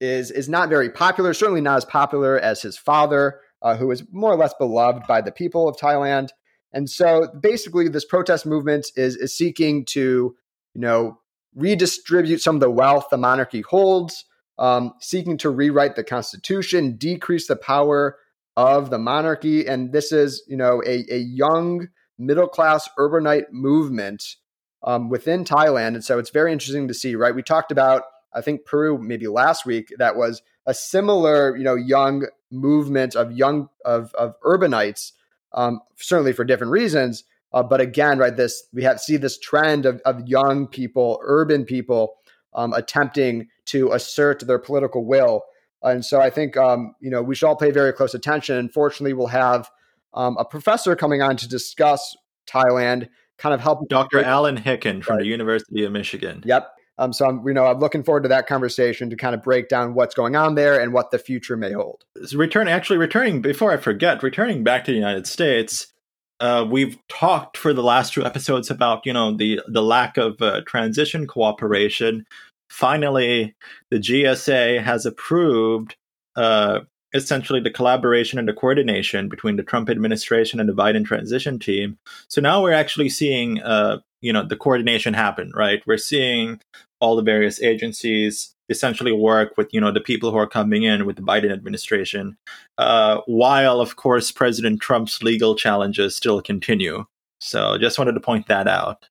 is 0.00 0.30
is 0.30 0.48
not 0.48 0.68
very 0.68 0.90
popular. 0.90 1.34
Certainly 1.34 1.62
not 1.62 1.78
as 1.78 1.84
popular 1.84 2.38
as 2.38 2.62
his 2.62 2.78
father, 2.78 3.40
uh, 3.62 3.76
who 3.76 3.90
is 3.90 4.02
more 4.12 4.32
or 4.32 4.36
less 4.36 4.54
beloved 4.54 5.06
by 5.06 5.20
the 5.20 5.32
people 5.32 5.68
of 5.68 5.76
Thailand. 5.76 6.28
And 6.72 6.88
so, 6.90 7.28
basically, 7.40 7.88
this 7.88 8.04
protest 8.04 8.46
movement 8.46 8.90
is 8.96 9.16
is 9.16 9.36
seeking 9.36 9.84
to, 9.86 10.36
you 10.74 10.80
know, 10.80 11.18
redistribute 11.54 12.40
some 12.40 12.56
of 12.56 12.60
the 12.60 12.70
wealth 12.70 13.06
the 13.10 13.16
monarchy 13.16 13.62
holds, 13.62 14.24
um, 14.58 14.92
seeking 15.00 15.38
to 15.38 15.50
rewrite 15.50 15.96
the 15.96 16.04
constitution, 16.04 16.96
decrease 16.96 17.46
the 17.48 17.56
power 17.56 18.18
of 18.56 18.90
the 18.90 18.98
monarchy, 18.98 19.66
and 19.66 19.92
this 19.92 20.12
is, 20.12 20.42
you 20.48 20.56
know, 20.56 20.82
a, 20.84 21.04
a 21.10 21.18
young 21.18 21.88
middle 22.18 22.48
class 22.48 22.88
urbanite 22.98 23.52
movement 23.52 24.36
um, 24.82 25.08
within 25.08 25.44
Thailand. 25.44 25.94
And 25.94 26.04
so 26.04 26.18
it's 26.18 26.30
very 26.30 26.52
interesting 26.52 26.88
to 26.88 26.94
see, 26.94 27.14
right? 27.14 27.34
We 27.34 27.42
talked 27.42 27.70
about, 27.70 28.02
I 28.34 28.40
think 28.40 28.64
Peru 28.64 28.98
maybe 28.98 29.26
last 29.26 29.66
week, 29.66 29.92
that 29.98 30.16
was 30.16 30.42
a 30.66 30.74
similar, 30.74 31.56
you 31.56 31.64
know, 31.64 31.74
young 31.74 32.26
movement 32.50 33.14
of 33.14 33.32
young 33.32 33.68
of 33.84 34.12
of 34.14 34.34
urbanites, 34.42 35.12
um, 35.52 35.80
certainly 35.96 36.32
for 36.32 36.44
different 36.44 36.72
reasons. 36.72 37.24
Uh, 37.52 37.62
but 37.62 37.80
again, 37.80 38.18
right, 38.18 38.36
this 38.36 38.64
we 38.72 38.82
have 38.82 39.00
see 39.00 39.16
this 39.16 39.38
trend 39.38 39.86
of, 39.86 40.00
of 40.04 40.26
young 40.28 40.66
people, 40.66 41.18
urban 41.22 41.64
people, 41.64 42.14
um, 42.54 42.72
attempting 42.74 43.48
to 43.66 43.92
assert 43.92 44.46
their 44.46 44.58
political 44.58 45.06
will. 45.06 45.42
And 45.82 46.04
so 46.04 46.20
I 46.20 46.28
think 46.30 46.56
um, 46.56 46.94
you 47.00 47.10
know 47.10 47.22
we 47.22 47.34
should 47.34 47.46
all 47.46 47.56
pay 47.56 47.70
very 47.70 47.92
close 47.92 48.14
attention. 48.14 48.68
fortunately 48.68 49.14
we'll 49.14 49.28
have 49.28 49.70
um, 50.14 50.36
a 50.38 50.44
professor 50.44 50.94
coming 50.96 51.22
on 51.22 51.36
to 51.36 51.48
discuss 51.48 52.16
Thailand 52.46 53.08
kind 53.38 53.54
of 53.54 53.60
help. 53.60 53.88
Dr. 53.88 54.22
Allen 54.22 54.56
Hicken 54.56 55.02
from 55.02 55.16
right. 55.16 55.22
the 55.22 55.28
University 55.28 55.84
of 55.84 55.92
Michigan. 55.92 56.42
Yep. 56.44 56.70
Um, 56.98 57.12
so 57.12 57.26
I'm, 57.26 57.46
you 57.46 57.54
know, 57.54 57.66
I'm 57.66 57.78
looking 57.78 58.02
forward 58.02 58.22
to 58.24 58.28
that 58.28 58.46
conversation 58.46 59.08
to 59.10 59.16
kind 59.16 59.34
of 59.34 59.42
break 59.42 59.68
down 59.68 59.94
what's 59.94 60.14
going 60.14 60.36
on 60.36 60.54
there 60.54 60.80
and 60.80 60.92
what 60.92 61.10
the 61.10 61.18
future 61.18 61.56
may 61.56 61.72
hold. 61.72 62.04
Return, 62.34 62.68
actually, 62.68 62.98
returning 62.98 63.40
before 63.40 63.72
I 63.72 63.76
forget, 63.76 64.22
returning 64.22 64.64
back 64.64 64.84
to 64.84 64.90
the 64.90 64.98
United 64.98 65.26
States. 65.26 65.92
Uh, 66.40 66.64
we've 66.68 66.98
talked 67.08 67.56
for 67.56 67.72
the 67.72 67.82
last 67.82 68.12
two 68.12 68.24
episodes 68.24 68.70
about 68.70 69.04
you 69.04 69.12
know 69.12 69.36
the 69.36 69.60
the 69.66 69.82
lack 69.82 70.16
of 70.16 70.40
uh, 70.40 70.60
transition 70.66 71.26
cooperation. 71.26 72.24
Finally, 72.68 73.54
the 73.90 73.96
GSA 73.96 74.82
has 74.82 75.06
approved 75.06 75.96
uh, 76.36 76.80
essentially 77.14 77.60
the 77.60 77.70
collaboration 77.70 78.38
and 78.38 78.46
the 78.46 78.52
coordination 78.52 79.28
between 79.28 79.56
the 79.56 79.62
Trump 79.62 79.88
administration 79.88 80.60
and 80.60 80.68
the 80.68 80.74
Biden 80.74 81.04
transition 81.04 81.58
team. 81.58 81.98
So 82.28 82.40
now 82.40 82.62
we're 82.62 82.72
actually 82.72 83.08
seeing, 83.08 83.60
uh, 83.62 83.98
you 84.20 84.32
know, 84.32 84.46
the 84.46 84.56
coordination 84.56 85.14
happen, 85.14 85.52
right? 85.54 85.82
We're 85.86 85.98
seeing 85.98 86.60
all 87.00 87.16
the 87.16 87.22
various 87.22 87.62
agencies 87.62 88.54
essentially 88.68 89.12
work 89.12 89.56
with, 89.56 89.68
you 89.72 89.80
know, 89.80 89.92
the 89.92 90.00
people 90.00 90.30
who 90.30 90.36
are 90.36 90.46
coming 90.46 90.82
in 90.82 91.06
with 91.06 91.16
the 91.16 91.22
Biden 91.22 91.52
administration, 91.52 92.36
uh, 92.76 93.20
while 93.26 93.80
of 93.80 93.96
course 93.96 94.30
President 94.30 94.80
Trump's 94.80 95.22
legal 95.22 95.54
challenges 95.54 96.16
still 96.16 96.42
continue. 96.42 97.04
So 97.40 97.78
just 97.78 97.98
wanted 97.98 98.12
to 98.12 98.20
point 98.20 98.48
that 98.48 98.66
out. 98.66 99.08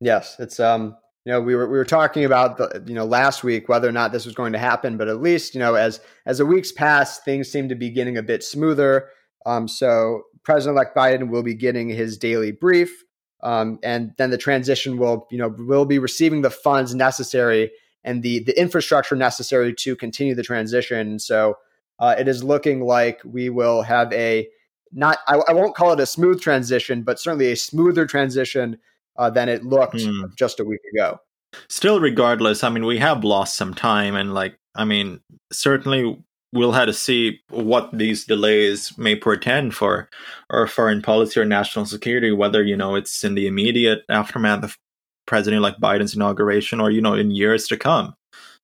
Yes, 0.00 0.36
it's 0.38 0.60
um 0.60 0.96
you 1.24 1.32
know 1.32 1.40
we 1.40 1.54
were 1.54 1.68
we 1.68 1.76
were 1.76 1.84
talking 1.84 2.24
about 2.24 2.56
the 2.56 2.82
you 2.86 2.94
know 2.94 3.04
last 3.04 3.42
week 3.44 3.68
whether 3.68 3.88
or 3.88 3.92
not 3.92 4.12
this 4.12 4.24
was 4.24 4.34
going 4.34 4.52
to 4.52 4.58
happen 4.58 4.96
but 4.96 5.08
at 5.08 5.20
least 5.20 5.54
you 5.54 5.60
know 5.60 5.74
as 5.74 6.00
as 6.26 6.38
the 6.38 6.46
weeks 6.46 6.70
pass 6.72 7.18
things 7.20 7.50
seem 7.50 7.68
to 7.68 7.74
be 7.74 7.90
getting 7.90 8.16
a 8.16 8.22
bit 8.22 8.42
smoother 8.42 9.08
um, 9.46 9.66
so 9.66 10.22
president-elect 10.42 10.96
biden 10.96 11.28
will 11.30 11.42
be 11.42 11.54
getting 11.54 11.88
his 11.88 12.18
daily 12.18 12.52
brief 12.52 13.04
um, 13.44 13.78
and 13.82 14.12
then 14.16 14.30
the 14.30 14.38
transition 14.38 14.98
will 14.98 15.26
you 15.30 15.38
know 15.38 15.48
will 15.48 15.84
be 15.84 15.98
receiving 15.98 16.42
the 16.42 16.50
funds 16.50 16.94
necessary 16.94 17.70
and 18.02 18.22
the 18.22 18.40
the 18.40 18.58
infrastructure 18.58 19.14
necessary 19.14 19.72
to 19.72 19.94
continue 19.94 20.34
the 20.34 20.42
transition 20.42 21.18
so 21.18 21.56
uh, 22.00 22.14
it 22.18 22.26
is 22.26 22.42
looking 22.42 22.80
like 22.80 23.20
we 23.24 23.48
will 23.48 23.82
have 23.82 24.12
a 24.12 24.48
not 24.92 25.18
I, 25.28 25.36
I 25.48 25.52
won't 25.52 25.76
call 25.76 25.92
it 25.92 26.00
a 26.00 26.06
smooth 26.06 26.40
transition 26.40 27.02
but 27.02 27.20
certainly 27.20 27.52
a 27.52 27.56
smoother 27.56 28.06
transition 28.06 28.78
uh, 29.16 29.30
than 29.30 29.48
it 29.48 29.64
looked 29.64 29.94
mm. 29.94 30.34
just 30.36 30.60
a 30.60 30.64
week 30.64 30.80
ago. 30.92 31.20
Still, 31.68 32.00
regardless, 32.00 32.64
I 32.64 32.68
mean, 32.68 32.84
we 32.84 32.98
have 32.98 33.22
lost 33.22 33.56
some 33.56 33.74
time, 33.74 34.16
and 34.16 34.34
like, 34.34 34.58
I 34.74 34.84
mean, 34.84 35.20
certainly 35.52 36.20
we'll 36.54 36.72
have 36.72 36.86
to 36.86 36.92
see 36.92 37.40
what 37.50 37.90
these 37.92 38.24
delays 38.24 38.96
may 38.96 39.16
portend 39.16 39.74
for 39.74 40.08
our 40.50 40.66
foreign 40.66 41.02
policy 41.02 41.40
or 41.40 41.44
national 41.44 41.84
security, 41.84 42.30
whether, 42.30 42.62
you 42.62 42.76
know, 42.76 42.94
it's 42.94 43.24
in 43.24 43.34
the 43.34 43.48
immediate 43.48 44.02
aftermath 44.08 44.62
of 44.62 44.78
President 45.26 45.62
like 45.62 45.76
Biden's 45.78 46.14
inauguration 46.14 46.80
or, 46.80 46.90
you 46.90 47.00
know, 47.00 47.14
in 47.14 47.32
years 47.32 47.66
to 47.68 47.76
come. 47.76 48.14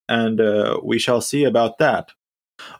And 0.09 0.40
uh, 0.40 0.79
we 0.83 0.98
shall 0.98 1.20
see 1.20 1.44
about 1.44 1.79
that. 1.79 2.11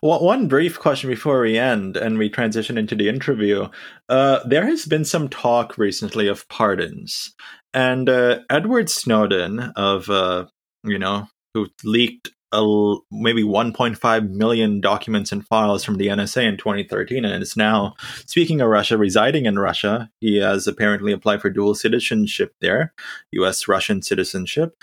Well, 0.03 0.23
one 0.23 0.47
brief 0.47 0.79
question 0.79 1.11
before 1.11 1.41
we 1.41 1.59
end 1.59 1.97
and 1.97 2.19
we 2.19 2.29
transition 2.29 2.79
into 2.79 2.95
the 2.95 3.09
interview. 3.09 3.69
Uh, 4.09 4.41
there 4.47 4.67
has 4.67 4.85
been 4.85 5.05
some 5.05 5.29
talk 5.29 5.79
recently 5.79 6.29
of 6.29 6.47
pardons, 6.49 7.35
and 7.73 8.09
uh, 8.09 8.41
Edward 8.51 8.91
Snowden 8.91 9.61
of 9.77 10.11
uh, 10.11 10.47
you 10.85 10.99
know 10.99 11.29
who 11.55 11.69
leaked 11.83 12.31
a, 12.53 12.97
maybe 13.11 13.43
1.5 13.43 14.31
million 14.31 14.81
documents 14.81 15.33
and 15.33 15.47
files 15.47 15.85
from 15.85 15.97
the 15.97 16.09
NSA 16.09 16.45
in 16.45 16.57
2013, 16.57 17.25
and 17.25 17.43
is 17.43 17.57
now 17.57 17.95
speaking 18.27 18.61
of 18.61 18.69
Russia, 18.69 18.97
residing 18.99 19.47
in 19.47 19.59
Russia. 19.59 20.11
He 20.21 20.37
has 20.37 20.67
apparently 20.67 21.13
applied 21.13 21.41
for 21.41 21.51
dual 21.51 21.75
citizenship 21.75 22.55
there, 22.61 22.93
U.S. 23.33 23.69
Russian 23.69 24.03
citizenship. 24.03 24.77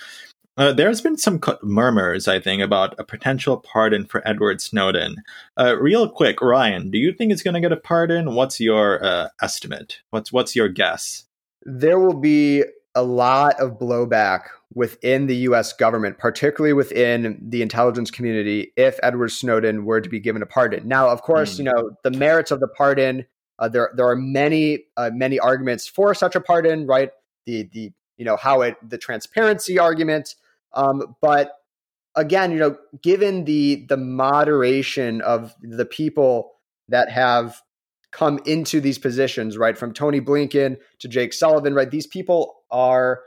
Uh, 0.57 0.73
there's 0.73 1.01
been 1.01 1.17
some 1.17 1.39
murmurs, 1.61 2.27
I 2.27 2.39
think, 2.39 2.63
about 2.63 2.99
a 2.99 3.03
potential 3.03 3.57
pardon 3.57 4.05
for 4.05 4.27
Edward 4.27 4.59
Snowden. 4.59 5.17
Uh, 5.55 5.77
real 5.77 6.09
quick, 6.09 6.41
Ryan, 6.41 6.89
do 6.89 6.97
you 6.97 7.13
think 7.13 7.31
he's 7.31 7.43
going 7.43 7.53
to 7.53 7.61
get 7.61 7.71
a 7.71 7.77
pardon? 7.77 8.33
What's 8.33 8.59
your 8.59 9.03
uh, 9.05 9.29
estimate? 9.39 9.99
What's 10.09 10.33
what's 10.33 10.55
your 10.55 10.67
guess? 10.67 11.25
There 11.63 11.99
will 11.99 12.19
be 12.19 12.63
a 12.97 13.03
lot 13.03 13.59
of 13.59 13.79
blowback 13.79 14.47
within 14.73 15.27
the 15.27 15.35
U.S. 15.37 15.71
government, 15.71 16.17
particularly 16.17 16.73
within 16.73 17.39
the 17.41 17.61
intelligence 17.61 18.11
community, 18.11 18.73
if 18.75 18.99
Edward 19.03 19.29
Snowden 19.29 19.85
were 19.85 20.01
to 20.01 20.09
be 20.09 20.19
given 20.19 20.41
a 20.41 20.45
pardon. 20.45 20.87
Now, 20.87 21.09
of 21.09 21.21
course, 21.21 21.55
mm. 21.55 21.59
you 21.59 21.63
know 21.65 21.91
the 22.03 22.11
merits 22.11 22.51
of 22.51 22.59
the 22.59 22.67
pardon. 22.67 23.25
Uh, 23.59 23.67
there, 23.69 23.91
there 23.95 24.07
are 24.07 24.15
many, 24.15 24.85
uh, 24.97 25.09
many 25.13 25.39
arguments 25.39 25.87
for 25.87 26.13
such 26.13 26.35
a 26.35 26.41
pardon. 26.41 26.85
Right, 26.85 27.11
the 27.45 27.69
the 27.71 27.91
you 28.17 28.25
know 28.25 28.35
how 28.35 28.61
it 28.61 28.75
the 28.87 28.97
transparency 28.97 29.79
argument 29.79 30.35
um, 30.73 31.15
but 31.21 31.53
again, 32.15 32.51
you 32.51 32.59
know, 32.59 32.77
given 33.01 33.45
the 33.45 33.85
the 33.89 33.97
moderation 33.97 35.21
of 35.21 35.55
the 35.61 35.85
people 35.85 36.53
that 36.89 37.09
have 37.11 37.61
come 38.11 38.39
into 38.45 38.79
these 38.79 38.97
positions, 38.97 39.57
right, 39.57 39.77
from 39.77 39.93
Tony 39.93 40.21
Blinken 40.21 40.77
to 40.99 41.07
Jake 41.07 41.33
Sullivan, 41.33 41.73
right, 41.73 41.89
these 41.89 42.07
people 42.07 42.63
are, 42.71 43.21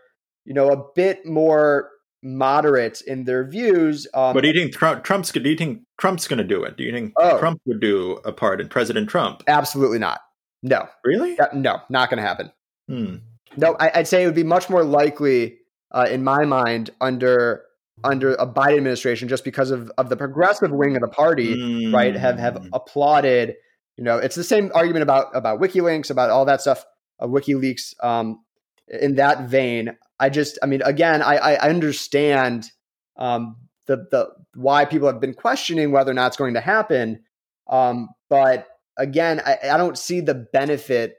you 0.44 0.54
know, 0.54 0.70
a 0.70 0.82
bit 0.94 1.26
more 1.26 1.90
moderate 2.22 3.00
in 3.02 3.24
their 3.24 3.46
views. 3.46 4.06
Um, 4.14 4.34
but 4.34 4.42
do 4.42 4.48
you 4.48 4.54
think 4.54 4.72
Trump's? 5.04 5.32
Do 5.32 5.48
you 5.48 5.56
think 5.56 5.82
Trump's 5.98 6.28
going 6.28 6.38
to 6.38 6.44
do 6.44 6.64
it? 6.64 6.76
Do 6.76 6.84
you 6.84 6.92
think 6.92 7.12
oh, 7.16 7.38
Trump 7.38 7.60
would 7.66 7.80
do 7.80 8.20
a 8.24 8.32
pardon, 8.32 8.68
President 8.68 9.08
Trump? 9.08 9.42
Absolutely 9.46 9.98
not. 9.98 10.20
No. 10.62 10.86
Really? 11.04 11.38
no, 11.54 11.80
not 11.88 12.10
going 12.10 12.22
to 12.22 12.26
happen. 12.26 12.52
Hmm. 12.88 13.16
No, 13.56 13.76
I, 13.80 13.98
would 13.98 14.06
say 14.06 14.22
it 14.22 14.26
would 14.26 14.34
be 14.34 14.44
much 14.44 14.68
more 14.68 14.84
likely 14.84 15.58
uh, 15.92 16.06
in 16.10 16.22
my 16.22 16.44
mind, 16.44 16.90
under 17.00 17.64
under 18.02 18.34
a 18.34 18.46
Biden 18.46 18.78
administration, 18.78 19.28
just 19.28 19.44
because 19.44 19.70
of 19.70 19.90
of 19.98 20.08
the 20.08 20.16
progressive 20.16 20.70
wing 20.70 20.94
of 20.96 21.02
the 21.02 21.08
party, 21.08 21.56
mm. 21.56 21.92
right, 21.92 22.14
have 22.14 22.38
have 22.38 22.54
mm. 22.54 22.68
applauded. 22.72 23.56
You 24.00 24.04
know, 24.04 24.16
it's 24.16 24.34
the 24.34 24.42
same 24.42 24.70
argument 24.74 25.02
about 25.02 25.26
about 25.36 25.60
WikiLeaks, 25.60 26.10
about 26.10 26.30
all 26.30 26.46
that 26.46 26.62
stuff, 26.62 26.86
uh, 27.20 27.26
WikiLeaks. 27.26 28.02
Um, 28.02 28.42
in 28.88 29.16
that 29.16 29.46
vein, 29.50 29.94
I 30.18 30.30
just, 30.30 30.58
I 30.62 30.66
mean, 30.66 30.80
again, 30.80 31.20
I 31.20 31.36
I 31.36 31.68
understand 31.68 32.70
um, 33.18 33.56
the 33.84 34.06
the 34.10 34.30
why 34.54 34.86
people 34.86 35.06
have 35.06 35.20
been 35.20 35.34
questioning 35.34 35.92
whether 35.92 36.10
or 36.10 36.14
not 36.14 36.28
it's 36.28 36.38
going 36.38 36.54
to 36.54 36.62
happen, 36.62 37.24
um, 37.68 38.08
but 38.30 38.66
again, 38.96 39.42
I, 39.44 39.58
I 39.70 39.76
don't 39.76 39.98
see 39.98 40.22
the 40.22 40.48
benefit 40.50 41.16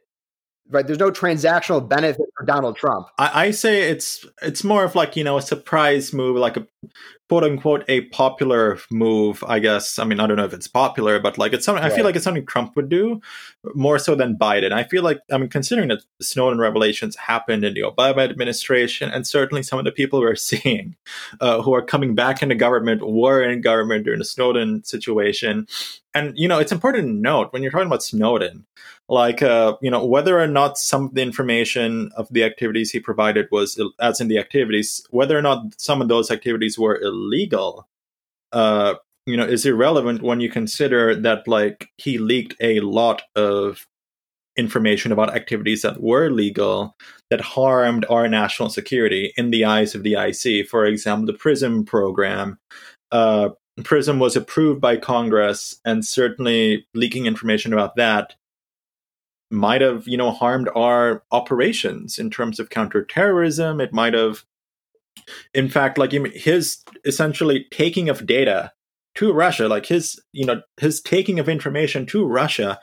right? 0.69 0.85
There's 0.85 0.99
no 0.99 1.11
transactional 1.11 1.87
benefit 1.87 2.25
for 2.37 2.45
Donald 2.45 2.75
Trump. 2.75 3.07
I, 3.17 3.47
I, 3.47 3.51
say 3.51 3.89
it's 3.89 4.25
it's 4.41 4.63
more 4.63 4.83
of 4.83 4.95
like 4.95 5.15
you 5.15 5.23
know 5.23 5.37
a 5.37 5.41
surprise 5.41 6.13
move, 6.13 6.37
like 6.37 6.57
a 6.57 6.67
quote 7.29 7.43
unquote 7.43 7.85
a 7.87 8.01
popular 8.01 8.77
move, 8.89 9.43
I 9.47 9.59
guess. 9.59 9.99
I 9.99 10.03
mean, 10.03 10.19
I 10.19 10.27
don't 10.27 10.37
know 10.37 10.45
if 10.45 10.53
it's 10.53 10.67
popular, 10.67 11.19
but 11.19 11.37
like 11.37 11.53
it's 11.53 11.65
something 11.65 11.83
right. 11.83 11.91
I 11.91 11.95
feel 11.95 12.03
like 12.03 12.15
it's 12.15 12.23
something 12.23 12.45
Trump 12.45 12.75
would 12.75 12.89
do 12.89 13.21
more 13.75 13.99
so 13.99 14.15
than 14.15 14.37
Biden. 14.37 14.71
I 14.71 14.83
feel 14.83 15.03
like 15.03 15.19
I 15.31 15.37
mean, 15.37 15.49
considering 15.49 15.89
that 15.89 16.03
Snowden 16.21 16.59
revelations 16.59 17.15
happened 17.15 17.63
in 17.63 17.73
the 17.73 17.81
Obama 17.81 18.29
administration, 18.29 19.09
and 19.11 19.25
certainly 19.25 19.63
some 19.63 19.79
of 19.79 19.85
the 19.85 19.91
people 19.91 20.19
we're 20.19 20.35
seeing 20.51 20.95
uh, 21.39 21.61
who 21.61 21.73
are 21.73 21.81
coming 21.81 22.15
back 22.15 22.41
into 22.41 22.55
government 22.55 23.05
were 23.05 23.41
in 23.41 23.61
government 23.61 24.05
during 24.05 24.19
the 24.19 24.25
Snowden 24.25 24.83
situation. 24.83 25.67
And 26.13 26.37
you 26.37 26.47
know, 26.47 26.59
it's 26.59 26.73
important 26.73 27.05
to 27.05 27.13
note 27.13 27.53
when 27.53 27.63
you're 27.63 27.71
talking 27.71 27.87
about 27.87 28.03
Snowden, 28.03 28.65
like 29.11 29.41
uh, 29.41 29.75
you 29.81 29.91
know, 29.91 30.03
whether 30.05 30.39
or 30.39 30.47
not 30.47 30.77
some 30.77 31.05
of 31.05 31.13
the 31.13 31.21
information 31.21 32.11
of 32.15 32.29
the 32.31 32.45
activities 32.45 32.91
he 32.91 32.99
provided 32.99 33.45
was, 33.51 33.79
as 33.99 34.21
in 34.21 34.29
the 34.29 34.39
activities, 34.39 35.05
whether 35.09 35.37
or 35.37 35.41
not 35.41 35.79
some 35.79 36.01
of 36.01 36.07
those 36.07 36.31
activities 36.31 36.79
were 36.79 36.97
illegal, 36.97 37.89
uh, 38.53 38.95
you 39.25 39.35
know, 39.35 39.43
is 39.43 39.65
irrelevant 39.65 40.21
when 40.21 40.39
you 40.39 40.49
consider 40.49 41.13
that 41.13 41.45
like 41.45 41.89
he 41.97 42.17
leaked 42.17 42.55
a 42.61 42.79
lot 42.79 43.23
of 43.35 43.85
information 44.55 45.11
about 45.11 45.35
activities 45.35 45.81
that 45.81 46.01
were 46.01 46.29
legal 46.29 46.95
that 47.29 47.41
harmed 47.41 48.05
our 48.09 48.29
national 48.29 48.69
security 48.69 49.33
in 49.35 49.51
the 49.51 49.65
eyes 49.65 49.93
of 49.93 50.03
the 50.03 50.13
IC. 50.13 50.69
For 50.69 50.85
example, 50.85 51.25
the 51.25 51.33
PRISM 51.37 51.83
program. 51.83 52.59
Uh, 53.11 53.49
PRISM 53.83 54.19
was 54.19 54.37
approved 54.37 54.79
by 54.79 54.95
Congress, 54.95 55.81
and 55.83 56.05
certainly 56.05 56.87
leaking 56.93 57.25
information 57.25 57.73
about 57.73 57.97
that 57.97 58.35
might 59.51 59.81
have, 59.81 60.07
you 60.07 60.17
know, 60.17 60.31
harmed 60.31 60.69
our 60.75 61.23
operations 61.31 62.17
in 62.17 62.29
terms 62.29 62.59
of 62.59 62.69
counterterrorism. 62.69 63.81
It 63.81 63.93
might 63.93 64.13
have 64.13 64.45
in 65.53 65.69
fact, 65.69 65.97
like 65.97 66.11
his 66.11 66.83
essentially 67.05 67.67
taking 67.71 68.09
of 68.09 68.25
data 68.25 68.71
to 69.15 69.33
Russia, 69.33 69.67
like 69.67 69.85
his, 69.85 70.21
you 70.31 70.45
know, 70.45 70.61
his 70.77 71.01
taking 71.01 71.39
of 71.39 71.49
information 71.49 72.05
to 72.07 72.25
Russia 72.25 72.79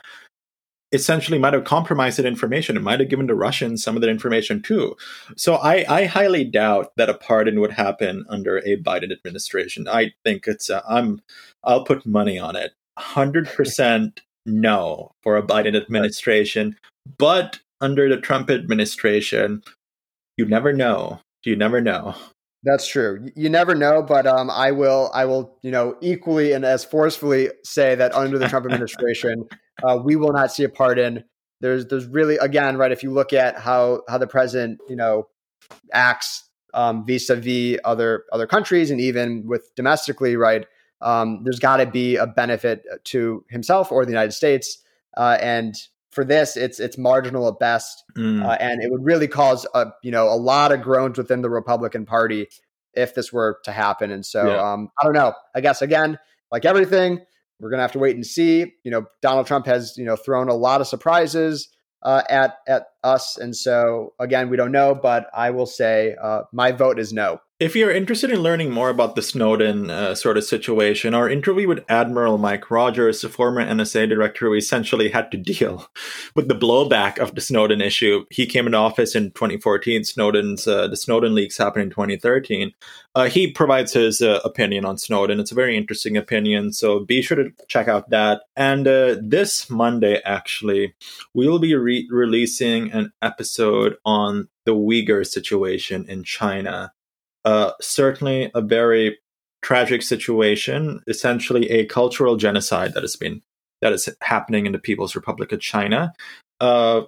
essentially 0.91 1.37
might 1.37 1.53
have 1.53 1.63
compromised 1.63 2.17
that 2.17 2.25
information. 2.25 2.75
It 2.75 2.81
might 2.81 2.99
have 2.99 3.09
given 3.09 3.27
the 3.27 3.35
Russians 3.35 3.83
some 3.83 3.95
of 3.95 4.01
that 4.01 4.09
information 4.09 4.61
too. 4.61 4.95
So 5.37 5.55
I, 5.55 5.85
I 5.87 6.05
highly 6.05 6.43
doubt 6.43 6.91
that 6.97 7.09
a 7.09 7.13
pardon 7.13 7.59
would 7.59 7.71
happen 7.71 8.25
under 8.27 8.57
a 8.59 8.81
Biden 8.81 9.11
administration. 9.11 9.87
I 9.87 10.13
think 10.23 10.47
it's, 10.47 10.69
uh, 10.69 10.81
I'm, 10.87 11.21
I'll 11.63 11.83
put 11.83 12.05
money 12.05 12.39
on 12.39 12.55
it. 12.55 12.73
100% 12.99 14.19
no 14.45 15.11
for 15.21 15.37
a 15.37 15.43
Biden 15.43 15.75
administration. 15.75 16.75
But 17.17 17.59
under 17.81 18.09
the 18.09 18.21
Trump 18.21 18.49
administration, 18.49 19.63
you 20.37 20.45
never 20.45 20.73
know. 20.73 21.21
You 21.43 21.55
never 21.55 21.81
know. 21.81 22.15
That's 22.63 22.87
true. 22.87 23.29
You 23.35 23.49
never 23.49 23.73
know, 23.73 24.03
but 24.03 24.27
um, 24.27 24.49
I 24.49 24.71
will. 24.71 25.09
I 25.13 25.25
will. 25.25 25.57
You 25.61 25.71
know, 25.71 25.95
equally 26.01 26.51
and 26.51 26.65
as 26.65 26.83
forcefully 26.83 27.49
say 27.63 27.95
that 27.95 28.13
under 28.13 28.37
the 28.37 28.49
Trump 28.49 28.65
administration, 28.65 29.47
uh, 29.83 29.99
we 30.03 30.15
will 30.15 30.33
not 30.33 30.51
see 30.51 30.63
a 30.63 30.69
pardon. 30.69 31.23
There's, 31.61 31.87
there's 31.87 32.05
really, 32.05 32.37
again, 32.37 32.77
right. 32.77 32.91
If 32.91 33.03
you 33.03 33.11
look 33.11 33.33
at 33.33 33.57
how 33.57 34.01
how 34.09 34.17
the 34.17 34.27
president, 34.27 34.79
you 34.89 34.95
know, 34.95 35.27
acts 35.93 36.49
um, 36.73 37.05
vis-a-vis 37.05 37.79
other 37.85 38.25
other 38.33 38.47
countries, 38.47 38.91
and 38.91 38.99
even 38.99 39.47
with 39.47 39.73
domestically, 39.75 40.35
right. 40.35 40.65
Um, 41.01 41.41
there's 41.43 41.59
got 41.59 41.77
to 41.77 41.85
be 41.85 42.17
a 42.17 42.27
benefit 42.27 42.83
to 43.05 43.45
himself 43.49 43.91
or 43.91 44.05
the 44.05 44.11
United 44.11 44.33
States, 44.33 44.83
uh, 45.15 45.37
and 45.39 45.75
for 46.11 46.25
this, 46.25 46.57
it's 46.57 46.79
it's 46.79 46.97
marginal 46.97 47.47
at 47.47 47.59
best, 47.59 48.03
mm. 48.17 48.43
uh, 48.43 48.57
and 48.59 48.81
it 48.83 48.91
would 48.91 49.05
really 49.05 49.27
cause 49.27 49.65
a 49.73 49.87
you 50.03 50.11
know 50.11 50.27
a 50.27 50.35
lot 50.35 50.71
of 50.71 50.81
groans 50.81 51.17
within 51.17 51.41
the 51.41 51.49
Republican 51.49 52.05
Party 52.05 52.47
if 52.93 53.13
this 53.13 53.31
were 53.31 53.59
to 53.63 53.71
happen. 53.71 54.11
And 54.11 54.25
so 54.25 54.47
yeah. 54.47 54.73
um, 54.73 54.89
I 54.99 55.05
don't 55.05 55.13
know. 55.13 55.33
I 55.55 55.61
guess 55.61 55.81
again, 55.81 56.17
like 56.51 56.65
everything, 56.65 57.21
we're 57.59 57.69
gonna 57.69 57.83
have 57.83 57.91
to 57.93 57.99
wait 57.99 58.15
and 58.15 58.25
see. 58.25 58.73
You 58.83 58.91
know, 58.91 59.05
Donald 59.21 59.47
Trump 59.47 59.65
has 59.67 59.95
you 59.97 60.05
know 60.05 60.15
thrown 60.15 60.49
a 60.49 60.55
lot 60.55 60.81
of 60.81 60.87
surprises 60.87 61.69
uh, 62.01 62.23
at 62.29 62.57
at 62.67 62.87
us, 63.03 63.37
and 63.37 63.55
so 63.55 64.13
again, 64.19 64.49
we 64.49 64.57
don't 64.57 64.71
know. 64.71 64.95
But 64.95 65.27
I 65.33 65.51
will 65.51 65.67
say 65.67 66.15
uh, 66.21 66.43
my 66.51 66.71
vote 66.71 66.99
is 66.99 67.13
no. 67.13 67.39
If 67.59 67.75
you're 67.75 67.91
interested 67.91 68.31
in 68.31 68.39
learning 68.39 68.71
more 68.71 68.89
about 68.89 69.17
the 69.17 69.21
Snowden 69.21 69.89
uh, 69.89 70.15
sort 70.15 70.37
of 70.37 70.45
situation, 70.45 71.13
our 71.13 71.29
interview 71.29 71.67
with 71.67 71.83
Admiral 71.89 72.37
Mike 72.37 72.71
Rogers, 72.71 73.19
the 73.19 73.27
former 73.27 73.61
NSA 73.61 74.07
director 74.07 74.45
who 74.45 74.53
essentially 74.53 75.09
had 75.09 75.29
to 75.31 75.37
deal 75.37 75.85
with 76.35 76.47
the 76.47 76.55
blowback 76.55 77.19
of 77.19 77.35
the 77.35 77.41
Snowden 77.41 77.81
issue. 77.81 78.23
He 78.29 78.45
came 78.45 78.65
into 78.65 78.77
office 78.77 79.13
in 79.13 79.31
2014. 79.31 80.05
Snowden's 80.05 80.69
uh, 80.69 80.87
the 80.87 80.95
Snowden 80.95 81.35
leaks 81.35 81.57
happened 81.57 81.83
in 81.83 81.89
2013. 81.89 82.71
Uh, 83.13 83.25
he 83.25 83.51
provides 83.51 83.91
his 83.91 84.21
uh, 84.21 84.39
opinion 84.45 84.85
on 84.85 84.97
Snowden. 84.97 85.41
It's 85.41 85.51
a 85.51 85.55
very 85.55 85.75
interesting 85.75 86.15
opinion, 86.15 86.71
so 86.71 87.01
be 87.01 87.21
sure 87.21 87.35
to 87.35 87.51
check 87.67 87.89
out 87.89 88.09
that. 88.09 88.43
And 88.55 88.87
uh, 88.87 89.17
this 89.21 89.69
Monday, 89.69 90.21
actually, 90.23 90.95
we 91.33 91.49
will 91.49 91.59
be 91.59 91.75
re- 91.75 92.07
releasing 92.09 92.93
an 92.93 93.11
episode 93.21 93.97
on 94.05 94.47
the 94.63 94.73
Uyghur 94.73 95.27
situation 95.27 96.05
in 96.07 96.23
China 96.23 96.93
uh, 97.49 97.73
certainly 97.81 98.51
a 98.53 98.61
very 98.61 99.17
tragic 99.63 100.03
situation, 100.03 101.01
essentially 101.07 101.67
a 101.71 101.85
cultural 101.85 102.35
genocide 102.35 102.93
that 102.93 103.01
has 103.03 103.15
been 103.15 103.41
that 103.81 103.91
is 103.91 104.07
happening 104.21 104.65
in 104.67 104.71
the 104.71 104.79
People's 104.79 105.15
Republic 105.15 105.51
of 105.51 105.59
China. 105.59 106.13
Uh, 106.59 107.01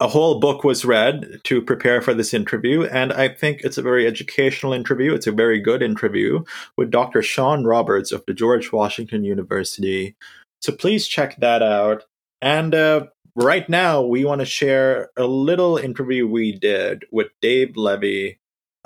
a 0.00 0.08
whole 0.08 0.40
book 0.40 0.64
was 0.64 0.84
read 0.84 1.40
to 1.44 1.62
prepare 1.62 2.00
for 2.02 2.14
this 2.14 2.34
interview, 2.34 2.84
and 2.84 3.12
I 3.12 3.28
think 3.28 3.60
it's 3.60 3.78
a 3.78 3.82
very 3.82 4.06
educational 4.08 4.72
interview. 4.72 5.14
It's 5.14 5.26
a 5.28 5.32
very 5.32 5.60
good 5.60 5.82
interview 5.82 6.42
with 6.76 6.90
Dr. 6.90 7.22
Sean 7.22 7.64
Roberts 7.64 8.10
of 8.10 8.24
the 8.26 8.34
George 8.34 8.72
Washington 8.72 9.22
University. 9.22 10.16
So 10.62 10.72
please 10.72 11.06
check 11.06 11.36
that 11.38 11.62
out. 11.62 12.04
And 12.40 12.74
uh, 12.74 13.06
right 13.36 13.68
now, 13.68 14.02
we 14.02 14.24
want 14.24 14.40
to 14.40 14.46
share 14.46 15.10
a 15.16 15.26
little 15.26 15.76
interview 15.76 16.26
we 16.26 16.58
did 16.58 17.04
with 17.12 17.28
Dave 17.40 17.76
Levy, 17.76 18.38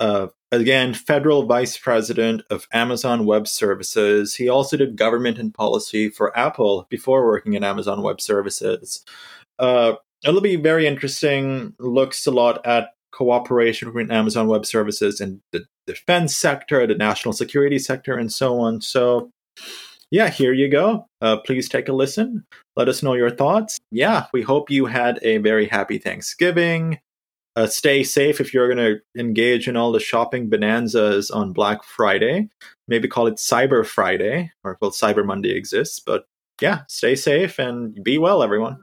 uh, 0.03 0.27
again, 0.51 0.93
federal 0.93 1.45
vice 1.45 1.77
president 1.77 2.41
of 2.49 2.67
Amazon 2.73 3.25
Web 3.25 3.47
Services. 3.47 4.35
He 4.35 4.49
also 4.49 4.75
did 4.75 4.97
government 4.97 5.37
and 5.37 5.53
policy 5.53 6.09
for 6.09 6.37
Apple 6.37 6.85
before 6.89 7.25
working 7.25 7.55
at 7.55 7.63
Amazon 7.63 8.01
Web 8.01 8.19
Services. 8.19 9.05
Uh, 9.57 9.93
it'll 10.27 10.41
be 10.41 10.57
very 10.57 10.87
interesting. 10.87 11.73
Looks 11.79 12.27
a 12.27 12.31
lot 12.31 12.65
at 12.65 12.89
cooperation 13.13 13.87
between 13.87 14.11
Amazon 14.11 14.47
Web 14.47 14.65
Services 14.65 15.21
and 15.21 15.39
the 15.53 15.63
defense 15.87 16.35
sector, 16.35 16.85
the 16.85 16.95
national 16.95 17.31
security 17.31 17.79
sector, 17.79 18.17
and 18.17 18.29
so 18.29 18.59
on. 18.59 18.81
So, 18.81 19.31
yeah, 20.11 20.29
here 20.29 20.51
you 20.51 20.67
go. 20.67 21.05
Uh, 21.21 21.37
please 21.37 21.69
take 21.69 21.87
a 21.87 21.93
listen. 21.93 22.43
Let 22.75 22.89
us 22.89 23.03
know 23.03 23.13
your 23.13 23.31
thoughts. 23.31 23.79
Yeah, 23.89 24.25
we 24.33 24.41
hope 24.41 24.69
you 24.69 24.85
had 24.85 25.19
a 25.21 25.37
very 25.37 25.67
happy 25.67 25.97
Thanksgiving. 25.97 26.99
Uh, 27.55 27.67
stay 27.67 28.03
safe 28.03 28.41
if 28.41 28.53
you're 28.53 28.73
going 28.73 28.95
to 28.95 29.19
engage 29.19 29.67
in 29.67 29.75
all 29.75 29.91
the 29.91 29.99
shopping 29.99 30.49
bonanzas 30.49 31.29
on 31.29 31.53
Black 31.53 31.83
Friday. 31.83 32.49
Maybe 32.87 33.07
call 33.07 33.27
it 33.27 33.35
Cyber 33.35 33.85
Friday, 33.85 34.51
or 34.63 34.77
well, 34.81 34.91
Cyber 34.91 35.23
Monday 35.23 35.55
exists. 35.55 35.99
But 35.99 36.25
yeah, 36.59 36.81
stay 36.87 37.15
safe 37.15 37.59
and 37.59 38.03
be 38.03 38.17
well, 38.17 38.41
everyone. 38.41 38.77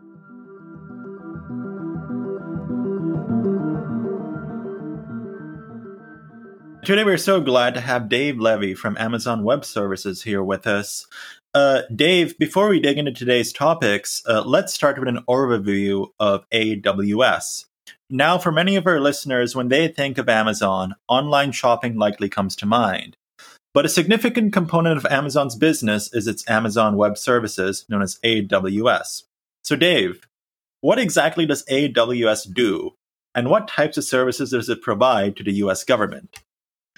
Today, 6.84 7.04
we're 7.04 7.18
so 7.18 7.40
glad 7.40 7.74
to 7.74 7.80
have 7.80 8.08
Dave 8.08 8.38
Levy 8.38 8.74
from 8.74 8.96
Amazon 8.98 9.44
Web 9.44 9.64
Services 9.64 10.22
here 10.22 10.42
with 10.42 10.66
us. 10.66 11.06
Uh, 11.52 11.82
Dave, 11.94 12.38
before 12.38 12.68
we 12.68 12.80
dig 12.80 12.96
into 12.96 13.12
today's 13.12 13.52
topics, 13.52 14.22
uh, 14.26 14.42
let's 14.42 14.72
start 14.72 14.98
with 14.98 15.08
an 15.08 15.20
overview 15.28 16.06
of 16.18 16.48
AWS. 16.50 17.66
Now, 18.12 18.38
for 18.38 18.50
many 18.50 18.74
of 18.74 18.88
our 18.88 18.98
listeners, 18.98 19.54
when 19.54 19.68
they 19.68 19.86
think 19.86 20.18
of 20.18 20.28
Amazon, 20.28 20.96
online 21.06 21.52
shopping 21.52 21.96
likely 21.96 22.28
comes 22.28 22.56
to 22.56 22.66
mind. 22.66 23.16
But 23.72 23.86
a 23.86 23.88
significant 23.88 24.52
component 24.52 24.96
of 24.96 25.06
Amazon's 25.06 25.54
business 25.54 26.12
is 26.12 26.26
its 26.26 26.48
Amazon 26.50 26.96
Web 26.96 27.16
Services, 27.16 27.86
known 27.88 28.02
as 28.02 28.18
AWS. 28.24 29.22
So, 29.62 29.76
Dave, 29.76 30.26
what 30.80 30.98
exactly 30.98 31.46
does 31.46 31.64
AWS 31.66 32.52
do, 32.52 32.94
and 33.32 33.48
what 33.48 33.68
types 33.68 33.96
of 33.96 34.02
services 34.02 34.50
does 34.50 34.68
it 34.68 34.82
provide 34.82 35.36
to 35.36 35.44
the 35.44 35.52
US 35.64 35.84
government? 35.84 36.36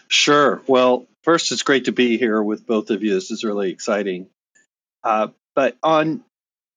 Sure. 0.08 0.62
Well, 0.66 1.06
first, 1.24 1.52
it's 1.52 1.62
great 1.62 1.84
to 1.86 1.92
be 1.92 2.16
here 2.16 2.42
with 2.42 2.66
both 2.66 2.88
of 2.88 3.02
you. 3.02 3.12
This 3.12 3.30
is 3.30 3.44
really 3.44 3.70
exciting. 3.70 4.28
Uh, 5.04 5.28
but 5.54 5.76
on, 5.82 6.24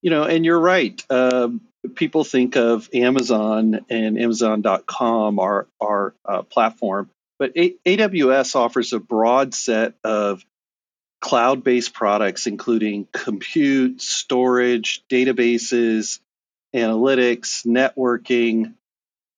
you 0.02 0.10
know, 0.10 0.24
and 0.24 0.44
you're 0.44 0.60
right. 0.60 1.02
Um, 1.10 1.62
people 1.90 2.24
think 2.24 2.56
of 2.56 2.90
Amazon 2.94 3.86
and 3.90 4.20
Amazon.com, 4.20 5.40
our 5.40 5.68
our 5.80 6.14
uh, 6.26 6.42
platform, 6.44 7.10
but 7.40 7.52
a- 7.58 7.76
AWS 7.86 8.56
offers 8.56 8.94
a 8.94 9.00
broad 9.00 9.54
set 9.54 9.94
of 10.04 10.44
cloud-based 11.22 11.94
products, 11.94 12.48
including 12.48 13.08
compute, 13.12 14.02
storage, 14.02 15.04
databases, 15.10 16.20
analytics, 16.76 17.66
networking, 17.66 18.74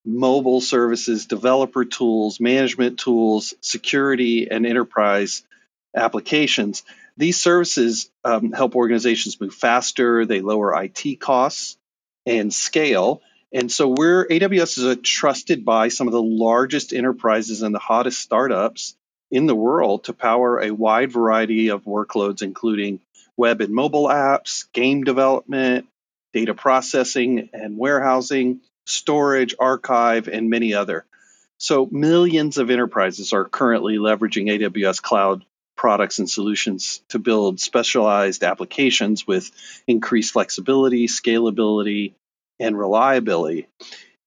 mobile 0.05 0.61
services, 0.61 1.25
developer 1.25 1.85
tools, 1.85 2.39
management 2.39 2.99
tools, 2.99 3.53
security, 3.61 4.49
and 4.49 4.65
enterprise 4.65 5.43
applications. 5.95 6.83
These 7.17 7.41
services 7.41 8.09
um, 8.23 8.51
help 8.51 8.75
organizations 8.75 9.39
move 9.39 9.53
faster, 9.53 10.25
they 10.25 10.41
lower 10.41 10.81
IT 10.83 11.19
costs, 11.19 11.76
and 12.27 12.53
scale. 12.53 13.21
And 13.53 13.71
so 13.71 13.87
we're 13.87 14.27
AWS 14.27 14.77
is 14.77 14.97
trusted 15.01 15.63
by 15.63 15.87
some 15.87 16.07
of 16.07 16.13
the 16.13 16.21
largest 16.21 16.93
enterprises 16.93 17.61
and 17.61 17.73
the 17.73 17.79
hottest 17.79 18.19
startups 18.19 18.95
in 19.31 19.45
the 19.45 19.55
world 19.55 20.05
to 20.05 20.13
power 20.13 20.59
a 20.59 20.71
wide 20.71 21.11
variety 21.11 21.69
of 21.69 21.85
workloads, 21.85 22.41
including 22.41 22.99
web 23.37 23.61
and 23.61 23.73
mobile 23.73 24.07
apps, 24.07 24.71
game 24.73 25.03
development, 25.03 25.87
data 26.33 26.53
processing 26.53 27.49
and 27.53 27.77
warehousing, 27.77 28.59
storage, 28.85 29.55
archive, 29.59 30.27
and 30.27 30.49
many 30.49 30.73
other. 30.73 31.05
So 31.57 31.87
millions 31.89 32.57
of 32.57 32.69
enterprises 32.69 33.33
are 33.33 33.45
currently 33.45 33.97
leveraging 33.97 34.47
AWS 34.47 35.01
cloud 35.01 35.45
products 35.77 36.19
and 36.19 36.29
solutions 36.29 37.01
to 37.09 37.19
build 37.19 37.59
specialized 37.59 38.43
applications 38.43 39.25
with 39.25 39.49
increased 39.87 40.33
flexibility, 40.33 41.07
scalability, 41.07 42.13
and 42.59 42.77
reliability. 42.77 43.67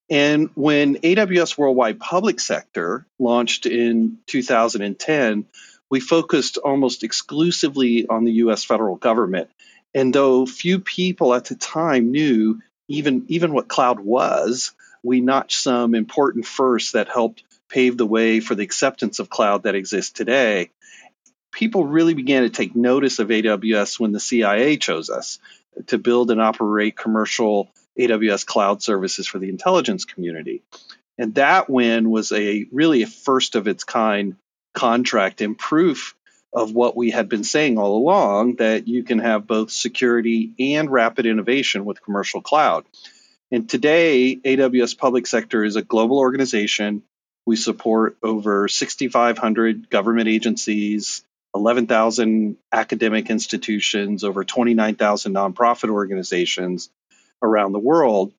And 0.09 0.51
when 0.55 0.97
AWS 0.97 1.59
Worldwide 1.59 2.01
Public 2.01 2.41
Sector 2.41 3.07
launched 3.19 3.67
in 3.67 4.19
2010, 4.27 5.47
we 5.91 6.01
focused 6.01 6.57
almost 6.57 7.05
exclusively 7.05 8.07
on 8.07 8.25
the 8.25 8.33
US 8.45 8.65
federal 8.65 8.97
government. 8.97 9.51
And 9.93 10.15
though 10.15 10.47
few 10.47 10.79
people 10.81 11.35
at 11.35 11.47
the 11.47 11.57
time 11.57 12.13
knew 12.13 12.61
even, 12.89 13.25
even 13.29 13.53
what 13.53 13.69
cloud 13.69 14.01
was, 14.01 14.73
we 15.03 15.21
notched 15.21 15.61
some 15.61 15.95
important 15.95 16.47
firsts 16.47 16.93
that 16.93 17.09
helped 17.09 17.43
pave 17.69 17.97
the 17.97 18.07
way 18.07 18.41
for 18.41 18.55
the 18.55 18.65
acceptance 18.65 19.19
of 19.19 19.31
cloud 19.31 19.63
that 19.63 19.77
exists 19.77 20.13
today 20.13 20.71
people 21.61 21.85
really 21.85 22.15
began 22.15 22.45
to 22.45 22.49
take 22.49 22.75
notice 22.75 23.19
of 23.19 23.29
AWS 23.29 24.01
when 24.01 24.13
the 24.13 24.19
CIA 24.19 24.79
chose 24.79 25.11
us 25.11 25.39
to 25.89 25.99
build 25.99 26.31
and 26.31 26.41
operate 26.41 26.97
commercial 26.97 27.71
AWS 27.99 28.47
cloud 28.47 28.83
services 28.83 29.27
for 29.27 29.39
the 29.39 29.51
intelligence 29.51 30.07
community. 30.07 30.63
And 31.19 31.35
that 31.35 31.69
win 31.69 32.09
was 32.09 32.33
a 32.33 32.65
really 32.73 33.03
a 33.03 33.07
first 33.07 33.57
of 33.57 33.69
its 33.69 33.85
kind 33.85 34.37
contract 34.73 35.43
and 35.43 35.59
proof 35.59 36.15
of 36.51 36.73
what 36.73 36.97
we 36.97 37.11
had 37.11 37.29
been 37.29 37.45
saying 37.45 37.77
all 37.77 37.95
along 37.95 38.57
that 38.57 38.89
you 38.89 39.05
can 39.05 39.19
have 39.19 39.47
both 39.47 39.71
security 39.71 40.53
and 40.59 40.91
rapid 40.91 41.27
innovation 41.27 41.85
with 41.85 42.03
commercial 42.03 42.41
cloud. 42.41 42.87
And 43.53 43.69
today, 43.69 44.35
AWS 44.35 44.97
Public 44.97 45.27
Sector 45.27 45.63
is 45.65 45.77
a 45.77 45.83
global 45.83 46.21
organization. 46.21 47.03
We 47.45 47.57
support 47.57 48.17
over 48.23 48.67
6,500 48.67 49.91
government 49.91 50.29
agencies, 50.29 51.23
11,000 51.55 52.57
academic 52.73 53.31
institutions, 53.31 54.25
over 54.25 54.45
29,000 54.45 55.35
nonprofit 55.35 55.91
organizations 55.91 56.91
around 57.43 57.73
the 57.73 57.79
world. 57.79 58.33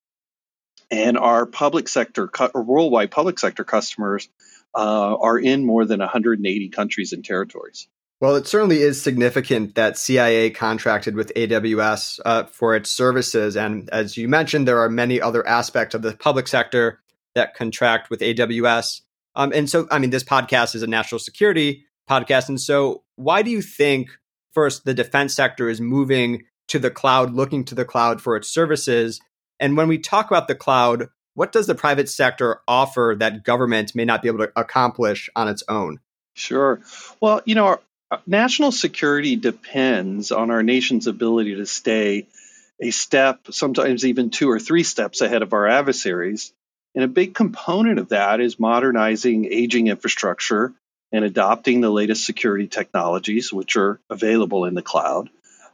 And 0.89 1.17
our 1.17 1.45
public 1.45 1.87
sector, 1.87 2.29
worldwide 2.53 3.11
public 3.11 3.39
sector 3.39 3.63
customers 3.63 4.29
uh, 4.75 5.15
are 5.15 5.39
in 5.39 5.65
more 5.65 5.85
than 5.85 5.99
180 5.99 6.69
countries 6.69 7.13
and 7.13 7.23
territories. 7.23 7.87
Well, 8.19 8.35
it 8.35 8.45
certainly 8.45 8.81
is 8.81 9.01
significant 9.01 9.75
that 9.75 9.97
CIA 9.97 10.51
contracted 10.51 11.15
with 11.15 11.33
AWS 11.35 12.19
uh, 12.23 12.43
for 12.43 12.75
its 12.75 12.91
services. 12.91 13.57
And 13.57 13.89
as 13.89 14.15
you 14.15 14.27
mentioned, 14.27 14.67
there 14.67 14.79
are 14.79 14.89
many 14.89 15.19
other 15.19 15.45
aspects 15.47 15.95
of 15.95 16.03
the 16.03 16.15
public 16.15 16.47
sector 16.47 16.99
that 17.33 17.55
contract 17.55 18.09
with 18.09 18.19
AWS. 18.19 19.01
Um, 19.35 19.51
and 19.55 19.69
so, 19.69 19.87
I 19.89 19.97
mean, 19.97 20.11
this 20.11 20.23
podcast 20.23 20.75
is 20.75 20.83
a 20.83 20.87
national 20.87 21.19
security 21.19 21.85
podcast. 22.09 22.49
And 22.49 22.59
so, 22.59 23.03
why 23.15 23.41
do 23.41 23.51
you 23.51 23.61
think, 23.61 24.09
first, 24.53 24.85
the 24.85 24.93
defense 24.93 25.33
sector 25.33 25.69
is 25.69 25.81
moving 25.81 26.43
to 26.67 26.79
the 26.79 26.91
cloud, 26.91 27.33
looking 27.33 27.65
to 27.65 27.75
the 27.75 27.85
cloud 27.85 28.21
for 28.21 28.35
its 28.35 28.47
services? 28.47 29.19
And 29.59 29.77
when 29.77 29.87
we 29.87 29.97
talk 29.97 30.27
about 30.27 30.47
the 30.47 30.55
cloud, 30.55 31.09
what 31.33 31.51
does 31.51 31.67
the 31.67 31.75
private 31.75 32.09
sector 32.09 32.61
offer 32.67 33.15
that 33.19 33.43
government 33.43 33.95
may 33.95 34.05
not 34.05 34.21
be 34.21 34.27
able 34.27 34.39
to 34.39 34.51
accomplish 34.55 35.29
on 35.35 35.47
its 35.47 35.63
own? 35.67 35.99
Sure. 36.33 36.81
Well, 37.21 37.41
you 37.45 37.55
know, 37.55 37.65
our, 37.65 37.81
uh, 38.09 38.17
national 38.27 38.71
security 38.71 39.37
depends 39.37 40.31
on 40.31 40.51
our 40.51 40.63
nation's 40.63 41.07
ability 41.07 41.55
to 41.55 41.65
stay 41.65 42.27
a 42.81 42.91
step, 42.91 43.47
sometimes 43.51 44.05
even 44.05 44.31
two 44.31 44.49
or 44.49 44.59
three 44.59 44.83
steps 44.83 45.21
ahead 45.21 45.43
of 45.43 45.53
our 45.53 45.67
adversaries. 45.67 46.51
And 46.95 47.05
a 47.05 47.07
big 47.07 47.33
component 47.33 47.99
of 47.99 48.09
that 48.09 48.41
is 48.41 48.59
modernizing 48.59 49.45
aging 49.45 49.87
infrastructure 49.87 50.73
and 51.11 51.25
adopting 51.25 51.81
the 51.81 51.89
latest 51.89 52.25
security 52.25 52.67
technologies, 52.67 53.51
which 53.51 53.75
are 53.75 53.99
available 54.09 54.65
in 54.65 54.73
the 54.73 54.81
cloud. 54.81 55.29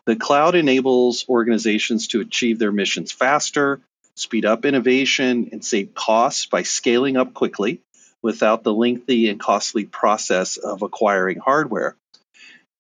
The 0.06 0.16
cloud 0.16 0.56
enables 0.56 1.26
organizations 1.28 2.08
to 2.10 2.22
achieve 2.22 2.60
their 2.60 2.72
missions 2.72 3.12
faster, 3.12 3.82
speed 4.16 4.46
up 4.46 4.66
innovation, 4.66 5.50
and 5.52 5.64
save 5.64 5.94
costs 5.94 6.46
by 6.46 6.64
scaling 6.64 7.18
up 7.18 7.34
quickly 7.34 7.82
without 8.22 8.64
the 8.64 8.74
lengthy 8.74 9.30
and 9.30 9.40
costly 9.40 9.86
process 9.86 10.58
of 10.58 10.82
acquiring 10.82 11.40
hardware. 11.40 11.96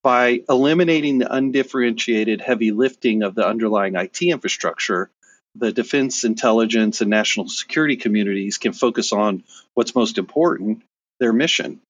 By 0.03 0.41
eliminating 0.49 1.17
the 1.17 1.33
undifferentiated 1.33 2.41
heavy 2.41 2.71
lifting 2.71 3.23
of 3.23 3.35
the 3.35 3.45
underlying 3.45 3.95
IT 3.95 4.21
infrastructure, 4.21 5.09
the 5.55 5.71
defense, 5.71 6.23
intelligence, 6.23 7.01
and 7.01 7.09
national 7.09 7.49
security 7.49 7.97
communities 7.97 8.57
can 8.57 8.73
focus 8.73 9.11
on 9.11 9.43
what's 9.73 9.95
most 9.95 10.17
important 10.17 10.81
their 11.19 11.33
mission. 11.33 11.81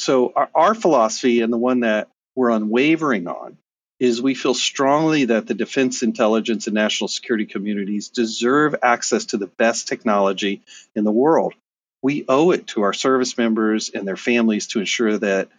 So, 0.00 0.32
our, 0.34 0.48
our 0.54 0.74
philosophy, 0.74 1.42
and 1.42 1.52
the 1.52 1.58
one 1.58 1.80
that 1.80 2.08
we're 2.34 2.48
unwavering 2.48 3.26
on, 3.26 3.58
is 3.98 4.22
we 4.22 4.34
feel 4.34 4.54
strongly 4.54 5.26
that 5.26 5.46
the 5.46 5.52
defense, 5.52 6.02
intelligence, 6.02 6.66
and 6.66 6.74
national 6.74 7.08
security 7.08 7.44
communities 7.44 8.08
deserve 8.08 8.74
access 8.82 9.26
to 9.26 9.36
the 9.36 9.46
best 9.46 9.88
technology 9.88 10.62
in 10.96 11.04
the 11.04 11.12
world. 11.12 11.52
we 12.02 12.24
owe 12.30 12.50
it 12.50 12.66
to 12.68 12.80
our 12.80 12.94
service 12.94 13.36
members 13.36 13.90
and 13.90 14.08
their 14.08 14.16
families 14.16 14.68
to 14.68 14.78
ensure 14.78 15.18
that 15.18 15.50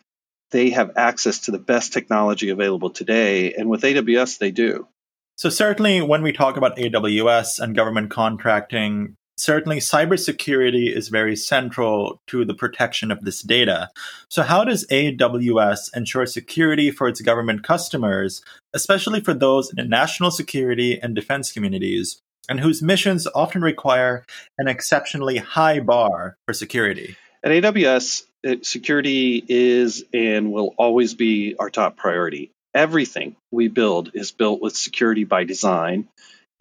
they 0.50 0.72
have 0.72 0.98
access 0.98 1.42
to 1.42 1.52
the 1.52 1.60
best 1.60 1.94
technology 1.94 2.50
available 2.50 2.90
today. 2.90 3.54
And 3.54 3.70
with 3.70 3.84
AWS, 3.84 4.40
they 4.40 4.50
do. 4.50 4.88
So, 5.36 5.50
certainly, 5.50 6.02
when 6.02 6.24
we 6.24 6.32
talk 6.32 6.58
about 6.58 6.78
AWS 6.78 7.60
and 7.60 7.76
government 7.76 8.10
contracting, 8.10 9.16
certainly 9.42 9.78
cybersecurity 9.78 10.96
is 10.96 11.10
very 11.10 11.36
central 11.36 12.22
to 12.28 12.46
the 12.46 12.54
protection 12.54 13.10
of 13.10 13.22
this 13.22 13.42
data. 13.42 13.90
So, 14.30 14.44
how 14.44 14.64
does 14.64 14.86
AWS 14.88 15.96
ensure 15.96 16.28
security 16.28 16.92
for 16.92 17.08
its 17.08 17.22
government 17.22 17.64
customers, 17.64 18.44
especially 18.74 19.20
for 19.20 19.34
those 19.34 19.74
in 19.76 19.90
national 19.90 20.30
security 20.30 21.00
and 21.02 21.16
defense 21.16 21.52
communities, 21.52 22.20
and 22.48 22.60
whose 22.60 22.84
missions 22.84 23.28
often 23.34 23.62
require 23.62 24.24
an 24.60 24.68
exceptionally 24.68 25.38
high 25.38 25.80
bar 25.80 26.36
for 26.46 26.54
security? 26.54 27.16
At 27.44 27.52
AWS, 27.52 28.24
security 28.62 29.44
is 29.48 30.04
and 30.14 30.52
will 30.52 30.76
always 30.78 31.16
be 31.16 31.56
our 31.58 31.72
top 31.72 31.98
priority. 31.98 32.52
Everything 32.76 33.36
we 33.50 33.68
build 33.68 34.12
is 34.14 34.32
built 34.32 34.62
with 34.62 34.78
security 34.78 35.24
by 35.24 35.44
design, 35.44 36.08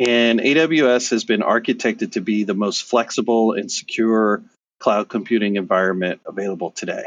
and 0.00 0.40
AWS 0.40 1.10
has 1.10 1.24
been 1.24 1.42
architected 1.42 2.12
to 2.12 2.22
be 2.22 2.44
the 2.44 2.54
most 2.54 2.84
flexible 2.84 3.52
and 3.52 3.70
secure 3.70 4.42
cloud 4.78 5.10
computing 5.10 5.56
environment 5.56 6.22
available 6.26 6.70
today. 6.70 7.04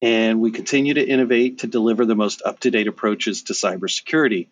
And 0.00 0.40
we 0.40 0.50
continue 0.50 0.94
to 0.94 1.06
innovate 1.06 1.58
to 1.58 1.66
deliver 1.66 2.06
the 2.06 2.14
most 2.14 2.40
up 2.42 2.60
to 2.60 2.70
date 2.70 2.88
approaches 2.88 3.44
to 3.44 3.52
cybersecurity. 3.52 4.48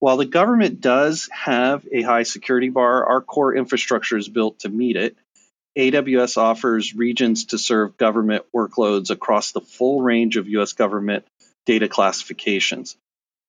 While 0.00 0.16
the 0.16 0.26
government 0.26 0.80
does 0.80 1.28
have 1.32 1.86
a 1.92 2.02
high 2.02 2.24
security 2.24 2.70
bar, 2.70 3.06
our 3.06 3.20
core 3.20 3.54
infrastructure 3.54 4.16
is 4.16 4.28
built 4.28 4.58
to 4.60 4.68
meet 4.68 4.96
it. 4.96 5.16
AWS 5.78 6.36
offers 6.36 6.92
regions 6.92 7.46
to 7.46 7.58
serve 7.58 7.96
government 7.96 8.44
workloads 8.52 9.10
across 9.10 9.52
the 9.52 9.60
full 9.60 10.02
range 10.02 10.36
of 10.36 10.48
US 10.48 10.72
government 10.72 11.24
data 11.66 11.88
classifications. 11.88 12.96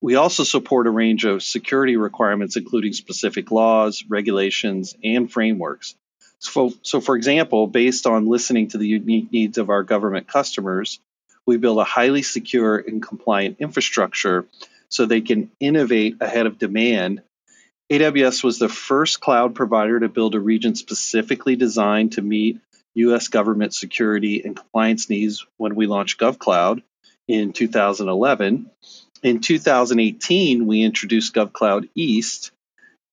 We 0.04 0.16
also 0.16 0.44
support 0.44 0.86
a 0.86 0.90
range 0.90 1.24
of 1.24 1.42
security 1.42 1.96
requirements, 1.96 2.58
including 2.58 2.92
specific 2.92 3.52
laws, 3.52 4.04
regulations, 4.10 4.98
and 5.02 5.32
frameworks. 5.32 5.96
So, 6.40 6.74
so, 6.82 7.00
for 7.00 7.16
example, 7.16 7.68
based 7.68 8.06
on 8.06 8.28
listening 8.28 8.68
to 8.72 8.78
the 8.78 8.86
unique 8.86 9.32
needs 9.32 9.58
of 9.58 9.70
our 9.70 9.82
government 9.84 10.28
customers, 10.28 11.00
we 11.46 11.56
build 11.56 11.80
a 11.80 11.86
highly 11.86 12.22
secure 12.22 12.78
and 12.78 13.02
compliant 13.02 13.62
infrastructure 13.62 14.46
so 14.90 15.06
they 15.06 15.22
can 15.22 15.52
innovate 15.62 16.18
ahead 16.20 16.48
of 16.48 16.60
demand. 16.60 17.22
AWS 17.90 18.44
was 18.44 18.60
the 18.60 18.68
first 18.68 19.22
cloud 19.22 19.56
provider 19.56 20.02
to 20.02 20.10
build 20.10 20.36
a 20.36 20.40
region 20.42 20.76
specifically 20.76 21.56
designed 21.56 22.12
to 22.14 22.22
meet 22.22 22.60
US 22.96 23.30
government 23.30 23.74
security 23.74 24.42
and 24.44 24.58
compliance 24.58 25.10
needs 25.10 25.46
when 25.56 25.76
we 25.76 25.88
launched 25.88 26.20
GovCloud 26.20 26.84
in 27.26 27.54
2011. 27.54 28.70
In 29.24 29.40
2018, 29.40 30.68
we 30.68 30.84
introduced 30.84 31.34
GovCloud 31.34 31.88
East. 31.96 32.52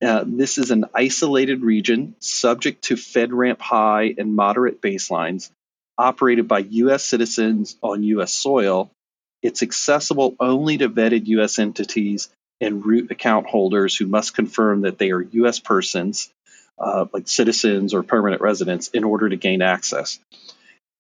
Uh, 0.03 0.25
this 0.27 0.59
is 0.59 0.73
an 0.73 0.87
isolated 0.93 1.63
region 1.63 2.17
subject 2.19 2.83
to 2.85 2.97
FedRAMP 2.97 3.61
high 3.61 4.13
and 4.19 4.35
moderate 4.35 4.83
baselines, 4.83 5.53
operated 5.97 6.49
by 6.49 6.59
U.S. 6.59 7.05
citizens 7.05 7.77
on 7.81 8.03
U.S. 8.03 8.33
soil. 8.33 8.91
It's 9.41 9.63
accessible 9.63 10.35
only 10.41 10.79
to 10.79 10.89
vetted 10.89 11.29
U.S. 11.29 11.61
entities 11.61 12.29
and 12.61 12.85
root 12.85 13.13
account 13.13 13.47
holders 13.47 13.97
who 13.97 14.07
must 14.07 14.35
confirm 14.35 14.81
that 14.81 14.99
they 14.99 15.13
are 15.13 15.23
U.S. 15.23 15.61
persons, 15.61 16.29
uh, 16.77 17.07
like 17.13 17.29
citizens 17.29 17.95
or 17.95 18.03
permanent 18.03 18.43
residents, 18.43 18.89
in 18.89 19.05
order 19.05 19.29
to 19.29 19.37
gain 19.37 19.63
access. 19.63 20.19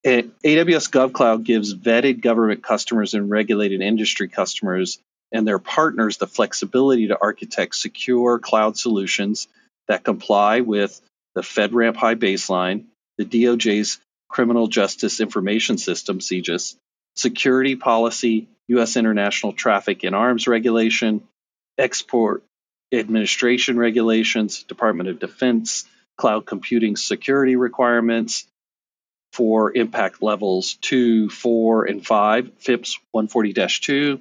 AWS 0.04 0.90
GovCloud 0.90 1.44
gives 1.44 1.74
vetted 1.74 2.22
government 2.22 2.62
customers 2.62 3.14
and 3.14 3.30
regulated 3.30 3.82
industry 3.82 4.28
customers 4.28 4.98
and 5.32 5.46
their 5.46 5.58
partners 5.58 6.16
the 6.16 6.26
flexibility 6.26 7.08
to 7.08 7.18
architect 7.20 7.74
secure 7.74 8.38
cloud 8.38 8.76
solutions 8.76 9.48
that 9.88 10.04
comply 10.04 10.60
with 10.60 11.00
the 11.34 11.42
FedRAMP 11.42 11.96
High 11.96 12.14
baseline, 12.14 12.84
the 13.18 13.24
DOJ's 13.24 13.98
Criminal 14.28 14.68
Justice 14.68 15.20
Information 15.20 15.76
System, 15.78 16.18
CJIS, 16.18 16.76
security 17.16 17.76
policy, 17.76 18.48
U.S. 18.68 18.96
international 18.96 19.52
traffic 19.52 20.04
in 20.04 20.14
arms 20.14 20.46
regulation, 20.46 21.22
export 21.76 22.42
administration 22.92 23.78
regulations, 23.78 24.62
Department 24.64 25.08
of 25.08 25.18
Defense, 25.18 25.84
cloud 26.16 26.46
computing 26.46 26.96
security 26.96 27.56
requirements, 27.56 28.46
for 29.32 29.76
impact 29.76 30.22
levels 30.22 30.74
2, 30.82 31.30
4, 31.30 31.84
and 31.84 32.06
5, 32.06 32.50
FIPS 32.58 32.98
140 33.12 33.52
2, 33.52 34.20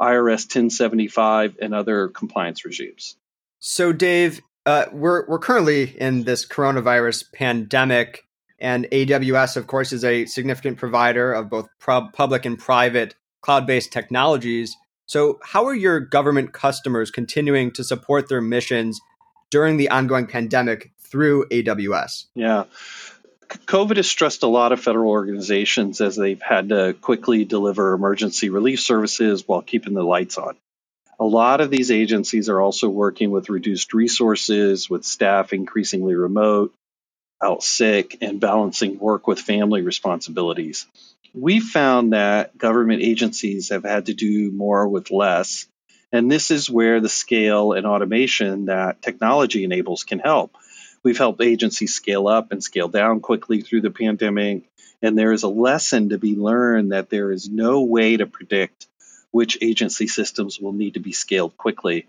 IRS 0.00 0.44
1075, 0.44 1.56
and 1.60 1.74
other 1.74 2.08
compliance 2.08 2.64
regimes. 2.64 3.16
So, 3.60 3.92
Dave, 3.92 4.40
uh, 4.66 4.86
we're, 4.92 5.26
we're 5.26 5.38
currently 5.38 5.96
in 5.98 6.24
this 6.24 6.46
coronavirus 6.46 7.32
pandemic, 7.32 8.26
and 8.58 8.86
AWS, 8.90 9.56
of 9.56 9.66
course, 9.66 9.92
is 9.92 10.04
a 10.04 10.26
significant 10.26 10.78
provider 10.78 11.32
of 11.32 11.48
both 11.48 11.68
public 11.80 12.44
and 12.44 12.58
private 12.58 13.14
cloud 13.40 13.66
based 13.66 13.92
technologies. 13.92 14.76
So, 15.06 15.38
how 15.42 15.64
are 15.66 15.74
your 15.74 16.00
government 16.00 16.52
customers 16.52 17.10
continuing 17.10 17.70
to 17.72 17.84
support 17.84 18.28
their 18.28 18.40
missions 18.40 19.00
during 19.50 19.76
the 19.76 19.88
ongoing 19.88 20.26
pandemic 20.26 20.92
through 21.00 21.46
AWS? 21.48 22.26
Yeah. 22.34 22.64
COVID 23.48 23.96
has 23.96 24.08
stressed 24.08 24.42
a 24.42 24.48
lot 24.48 24.72
of 24.72 24.80
federal 24.80 25.10
organizations 25.10 26.00
as 26.00 26.16
they've 26.16 26.40
had 26.40 26.68
to 26.68 26.94
quickly 27.00 27.44
deliver 27.44 27.94
emergency 27.94 28.50
relief 28.50 28.80
services 28.80 29.46
while 29.46 29.62
keeping 29.62 29.94
the 29.94 30.02
lights 30.02 30.36
on. 30.36 30.56
A 31.18 31.24
lot 31.24 31.60
of 31.60 31.70
these 31.70 31.90
agencies 31.90 32.48
are 32.48 32.60
also 32.60 32.88
working 32.88 33.30
with 33.30 33.48
reduced 33.48 33.94
resources, 33.94 34.88
with 34.88 35.04
staff 35.04 35.52
increasingly 35.52 36.14
remote, 36.14 36.74
out 37.42 37.62
sick, 37.62 38.18
and 38.20 38.38
balancing 38.38 38.98
work 38.98 39.26
with 39.26 39.40
family 39.40 39.82
responsibilities. 39.82 40.86
We 41.34 41.60
found 41.60 42.12
that 42.12 42.56
government 42.56 43.02
agencies 43.02 43.70
have 43.70 43.84
had 43.84 44.06
to 44.06 44.14
do 44.14 44.50
more 44.50 44.86
with 44.86 45.10
less, 45.10 45.66
and 46.12 46.30
this 46.30 46.50
is 46.50 46.70
where 46.70 47.00
the 47.00 47.08
scale 47.08 47.72
and 47.72 47.86
automation 47.86 48.66
that 48.66 49.02
technology 49.02 49.64
enables 49.64 50.04
can 50.04 50.18
help. 50.18 50.56
We've 51.08 51.16
helped 51.16 51.40
agencies 51.40 51.94
scale 51.94 52.28
up 52.28 52.52
and 52.52 52.62
scale 52.62 52.88
down 52.88 53.20
quickly 53.20 53.62
through 53.62 53.80
the 53.80 53.90
pandemic. 53.90 54.64
And 55.00 55.16
there 55.16 55.32
is 55.32 55.42
a 55.42 55.48
lesson 55.48 56.10
to 56.10 56.18
be 56.18 56.36
learned 56.36 56.92
that 56.92 57.08
there 57.08 57.32
is 57.32 57.48
no 57.48 57.80
way 57.80 58.18
to 58.18 58.26
predict 58.26 58.88
which 59.30 59.56
agency 59.62 60.06
systems 60.06 60.60
will 60.60 60.74
need 60.74 60.94
to 60.94 61.00
be 61.00 61.12
scaled 61.12 61.56
quickly. 61.56 62.06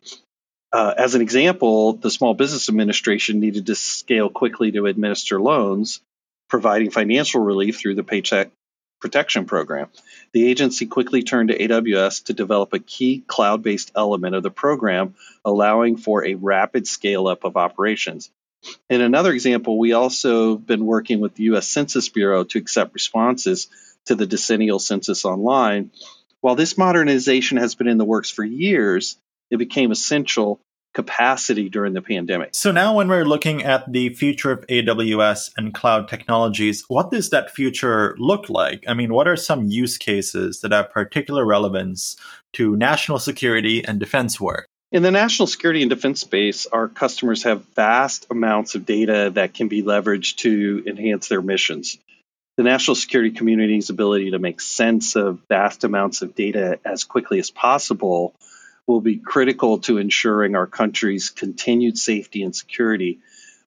Uh, 0.73 0.93
as 0.97 1.15
an 1.15 1.21
example, 1.21 1.93
the 1.93 2.11
Small 2.11 2.33
Business 2.33 2.67
Administration 2.67 3.39
needed 3.39 3.67
to 3.67 3.75
scale 3.75 4.29
quickly 4.29 4.73
to 4.73 4.85
administer 4.85 5.39
loans, 5.39 6.01
providing 6.49 6.91
financial 6.91 7.39
relief 7.39 7.79
through 7.79 7.95
the 7.95 8.03
Paycheck 8.03 8.51
Protection 8.99 9.45
Program. 9.45 9.87
The 10.33 10.45
agency 10.45 10.87
quickly 10.87 11.23
turned 11.23 11.51
to 11.51 11.57
AWS 11.57 12.25
to 12.25 12.33
develop 12.33 12.73
a 12.73 12.79
key 12.79 13.23
cloud 13.25 13.63
based 13.63 13.93
element 13.95 14.35
of 14.35 14.43
the 14.43 14.51
program, 14.51 15.15
allowing 15.45 15.95
for 15.95 16.25
a 16.25 16.35
rapid 16.35 16.85
scale 16.85 17.27
up 17.27 17.45
of 17.45 17.55
operations. 17.55 18.29
In 18.89 19.01
another 19.01 19.31
example, 19.31 19.77
we 19.77 19.93
also 19.93 20.53
have 20.53 20.65
been 20.65 20.85
working 20.85 21.19
with 21.19 21.35
the 21.35 21.43
U.S. 21.43 21.67
Census 21.67 22.09
Bureau 22.09 22.43
to 22.43 22.57
accept 22.57 22.93
responses 22.93 23.67
to 24.05 24.15
the 24.15 24.25
decennial 24.25 24.79
census 24.79 25.25
online. 25.25 25.91
While 26.41 26.55
this 26.55 26.77
modernization 26.77 27.57
has 27.57 27.75
been 27.75 27.87
in 27.87 27.97
the 27.97 28.05
works 28.05 28.29
for 28.29 28.43
years, 28.43 29.17
it 29.51 29.57
became 29.57 29.91
essential 29.91 30.59
capacity 30.93 31.69
during 31.69 31.93
the 31.93 32.01
pandemic. 32.01 32.49
So 32.53 32.71
now 32.71 32.95
when 32.95 33.07
we're 33.07 33.25
looking 33.25 33.63
at 33.63 33.91
the 33.91 34.09
future 34.15 34.51
of 34.51 34.65
AWS 34.67 35.51
and 35.55 35.73
cloud 35.73 36.07
technologies, 36.07 36.83
what 36.87 37.11
does 37.11 37.29
that 37.29 37.51
future 37.51 38.15
look 38.17 38.49
like? 38.49 38.83
I 38.87 38.93
mean, 38.95 39.13
what 39.13 39.27
are 39.27 39.35
some 39.35 39.65
use 39.65 39.97
cases 39.97 40.61
that 40.61 40.71
have 40.71 40.91
particular 40.91 41.45
relevance 41.45 42.15
to 42.53 42.75
national 42.75 43.19
security 43.19 43.85
and 43.85 43.99
defense 43.99 44.41
work? 44.41 44.67
In 44.91 45.03
the 45.03 45.11
national 45.11 45.45
security 45.45 45.83
and 45.83 45.89
defense 45.89 46.21
space, 46.21 46.65
our 46.65 46.87
customers 46.87 47.43
have 47.43 47.63
vast 47.75 48.25
amounts 48.31 48.73
of 48.73 48.87
data 48.87 49.31
that 49.35 49.53
can 49.53 49.67
be 49.67 49.83
leveraged 49.83 50.37
to 50.37 50.83
enhance 50.87 51.27
their 51.27 51.43
missions. 51.43 51.99
The 52.57 52.63
national 52.63 52.95
security 52.95 53.29
community's 53.29 53.91
ability 53.91 54.31
to 54.31 54.39
make 54.39 54.59
sense 54.59 55.15
of 55.15 55.41
vast 55.47 55.83
amounts 55.83 56.23
of 56.23 56.33
data 56.33 56.79
as 56.83 57.03
quickly 57.03 57.37
as 57.37 57.51
possible 57.51 58.33
will 58.87 58.99
be 58.99 59.17
critical 59.17 59.77
to 59.81 59.99
ensuring 59.99 60.55
our 60.55 60.65
country's 60.65 61.29
continued 61.29 61.95
safety 61.95 62.41
and 62.41 62.55
security. 62.55 63.19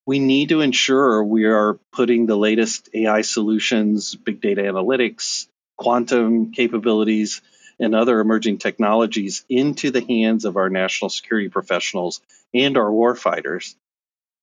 We 0.04 0.18
need 0.18 0.48
to 0.48 0.60
ensure 0.60 1.22
we 1.22 1.44
are 1.44 1.78
putting 1.92 2.26
the 2.26 2.36
latest 2.36 2.88
AI 2.94 3.22
solutions, 3.22 4.16
big 4.16 4.40
data 4.40 4.62
analytics, 4.62 5.46
quantum 5.76 6.50
capabilities, 6.50 7.42
and 7.82 7.94
other 7.94 8.20
emerging 8.20 8.58
technologies 8.58 9.44
into 9.48 9.90
the 9.90 10.00
hands 10.00 10.44
of 10.44 10.56
our 10.56 10.70
national 10.70 11.10
security 11.10 11.48
professionals 11.48 12.22
and 12.54 12.78
our 12.78 12.90
warfighters, 12.90 13.74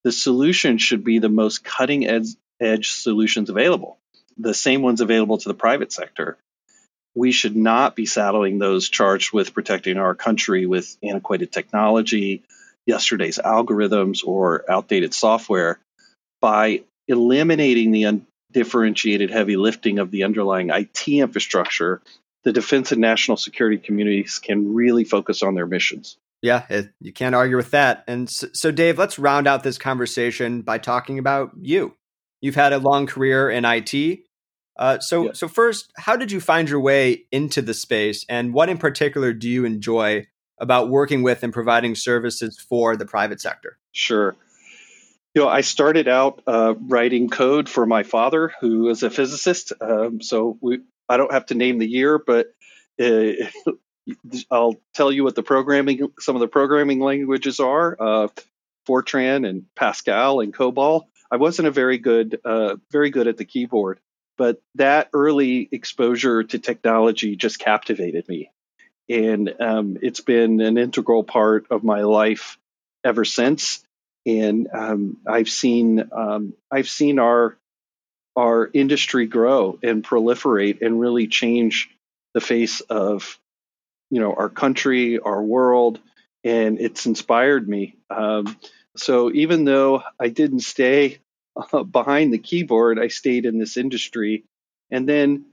the 0.03 0.11
solution 0.11 0.77
should 0.77 1.03
be 1.03 1.19
the 1.19 1.29
most 1.29 1.63
cutting 1.63 2.05
edge, 2.05 2.27
edge 2.59 2.91
solutions 2.91 3.49
available. 3.49 3.97
the 4.37 4.53
same 4.53 4.81
ones 4.81 5.01
available 5.01 5.37
to 5.37 5.49
the 5.49 5.53
private 5.53 5.91
sector. 5.91 6.37
We 7.15 7.31
should 7.31 7.55
not 7.55 7.95
be 7.95 8.05
saddling 8.05 8.57
those 8.57 8.89
charged 8.89 9.33
with 9.33 9.53
protecting 9.53 9.97
our 9.97 10.15
country 10.15 10.65
with 10.65 10.95
antiquated 11.03 11.51
technology, 11.51 12.43
yesterday's 12.85 13.37
algorithms, 13.37 14.25
or 14.25 14.63
outdated 14.69 15.13
software 15.13 15.79
by 16.39 16.83
eliminating 17.07 17.91
the 17.91 18.23
undifferentiated 18.53 19.29
heavy 19.29 19.57
lifting 19.57 19.99
of 19.99 20.11
the 20.11 20.23
underlying 20.23 20.69
IT 20.69 21.07
infrastructure. 21.07 22.01
The 22.43 22.53
defense 22.53 22.91
and 22.91 23.01
national 23.01 23.37
security 23.37 23.77
communities 23.77 24.39
can 24.39 24.73
really 24.73 25.03
focus 25.03 25.43
on 25.43 25.55
their 25.55 25.67
missions. 25.67 26.17
Yeah, 26.41 26.65
it, 26.69 26.91
you 27.01 27.11
can't 27.11 27.35
argue 27.35 27.57
with 27.57 27.71
that. 27.71 28.03
And 28.07 28.29
so, 28.29 28.47
so, 28.53 28.71
Dave, 28.71 28.97
let's 28.97 29.19
round 29.19 29.47
out 29.47 29.63
this 29.63 29.77
conversation 29.77 30.61
by 30.61 30.77
talking 30.77 31.19
about 31.19 31.51
you. 31.59 31.95
You've 32.41 32.55
had 32.55 32.71
a 32.71 32.77
long 32.77 33.07
career 33.07 33.49
in 33.49 33.65
IT. 33.65 34.19
Uh, 34.77 34.99
so, 34.99 35.25
yeah. 35.25 35.31
so 35.33 35.49
first, 35.49 35.91
how 35.97 36.15
did 36.15 36.31
you 36.31 36.39
find 36.39 36.69
your 36.69 36.79
way 36.79 37.25
into 37.31 37.61
the 37.61 37.73
space, 37.73 38.25
and 38.29 38.53
what 38.53 38.69
in 38.69 38.77
particular 38.77 39.33
do 39.33 39.49
you 39.49 39.65
enjoy 39.65 40.25
about 40.57 40.89
working 40.89 41.23
with 41.23 41.43
and 41.43 41.51
providing 41.51 41.95
services 41.95 42.57
for 42.57 42.95
the 42.95 43.05
private 43.05 43.41
sector? 43.41 43.77
Sure. 43.91 44.37
You 45.35 45.43
know, 45.43 45.49
I 45.49 45.61
started 45.61 46.07
out 46.07 46.41
uh, 46.47 46.75
writing 46.87 47.29
code 47.29 47.67
for 47.67 47.85
my 47.85 48.03
father, 48.03 48.53
who 48.61 48.89
is 48.89 49.03
a 49.03 49.09
physicist. 49.09 49.73
Um, 49.81 50.21
so 50.21 50.57
we, 50.61 50.79
I 51.10 51.18
don't 51.18 51.34
have 51.34 51.47
to 51.47 51.55
name 51.55 51.80
the 51.80 51.89
year, 51.89 52.20
but 52.20 52.53
uh, 53.01 53.32
I'll 54.51 54.76
tell 54.93 55.12
you 55.12 55.24
what 55.24 55.36
the 55.36 55.43
programming, 55.43 56.12
some 56.20 56.36
of 56.36 56.39
the 56.39 56.47
programming 56.47 56.99
languages 56.99 57.60
are: 57.60 57.97
uh, 57.99 58.28
Fortran 58.88 59.47
and 59.47 59.66
Pascal 59.76 60.41
and 60.41 60.53
COBOL. 60.53 61.03
I 61.32 61.38
wasn't 61.38 61.68
a 61.68 61.72
very 61.72 61.97
good, 61.97 62.39
uh, 62.43 62.78
very 62.91 63.10
good 63.10 63.28
at 63.28 63.38
the 63.38 63.45
keyboard, 63.45 63.99
but 64.38 64.62
that 64.76 65.10
early 65.14 65.68
exposure 65.72 66.43
to 66.43 66.60
technology 66.60 67.36
just 67.36 67.60
captivated 67.60 68.28
me, 68.28 68.51
and 69.10 69.53
um, 69.60 69.97
it's 70.01 70.22
been 70.22 70.62
an 70.62 70.78
integral 70.78 71.24
part 71.24 71.68
of 71.72 71.84
my 71.84 72.01
life 72.01 72.57
ever 73.03 73.26
since. 73.26 73.84
And 74.26 74.68
um, 74.74 75.18
I've 75.28 75.49
seen, 75.49 76.10
um, 76.12 76.53
I've 76.70 76.89
seen 76.89 77.20
our 77.20 77.57
our 78.36 78.69
industry 78.73 79.25
grow 79.25 79.80
and 79.84 80.03
proliferate 80.03 80.82
and 80.82 80.99
really 80.99 81.27
change 81.27 81.89
the 82.34 82.41
face 82.41 82.82
of 82.82 83.39
you 84.09 84.19
know 84.19 84.34
our 84.34 84.49
country, 84.49 85.19
our 85.19 85.41
world, 85.41 85.99
and 86.43 86.80
it's 86.80 87.05
inspired 87.05 87.67
me. 87.67 87.95
Um, 88.09 88.57
so 88.97 89.32
even 89.32 89.65
though 89.65 90.03
I 90.19 90.30
didn't 90.30 90.61
stay 90.61 91.19
uh, 91.55 91.84
behind 91.84 92.34
the 92.34 92.38
keyboard, 92.39 92.99
I 92.99 93.07
stayed 93.07 93.45
in 93.45 93.59
this 93.59 93.77
industry, 93.77 94.45
and 94.91 95.07
then 95.07 95.45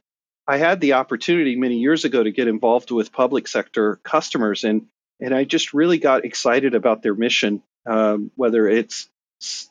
I 0.46 0.58
had 0.58 0.80
the 0.80 0.94
opportunity 0.94 1.56
many 1.56 1.78
years 1.78 2.04
ago 2.04 2.22
to 2.22 2.30
get 2.30 2.48
involved 2.48 2.90
with 2.90 3.12
public 3.12 3.48
sector 3.48 3.96
customers, 4.02 4.64
and 4.64 4.86
and 5.20 5.34
I 5.34 5.44
just 5.44 5.72
really 5.72 5.98
got 5.98 6.24
excited 6.24 6.74
about 6.74 7.02
their 7.02 7.14
mission, 7.14 7.62
um, 7.86 8.30
whether 8.36 8.68
it's 8.68 9.08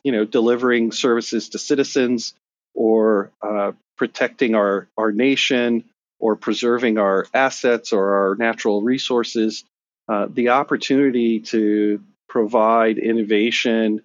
you 0.03 0.11
know 0.11 0.25
delivering 0.25 0.91
services 0.91 1.49
to 1.49 1.59
citizens 1.59 2.33
or 2.75 3.31
uh, 3.41 3.71
protecting 3.97 4.53
our 4.55 4.87
our 4.97 5.11
nation 5.11 5.83
or 6.19 6.35
preserving 6.35 6.97
our 6.97 7.25
assets 7.33 7.91
or 7.93 8.15
our 8.15 8.35
natural 8.35 8.81
resources, 8.81 9.63
uh, 10.07 10.27
the 10.29 10.49
opportunity 10.49 11.39
to 11.39 12.01
provide 12.29 12.97
innovation, 12.97 14.01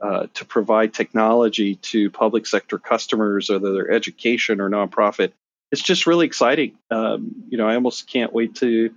uh, 0.00 0.26
to 0.34 0.44
provide 0.44 0.94
technology 0.94 1.76
to 1.76 2.10
public 2.10 2.46
sector 2.46 2.78
customers, 2.78 3.50
whether 3.50 3.72
they're 3.72 3.90
education 3.90 4.60
or 4.60 4.70
nonprofit, 4.70 5.32
it's 5.70 5.82
just 5.82 6.06
really 6.06 6.26
exciting. 6.26 6.76
Um, 6.90 7.44
you 7.48 7.58
know, 7.58 7.68
I 7.68 7.74
almost 7.74 8.08
can't 8.08 8.32
wait 8.32 8.56
to 8.56 8.92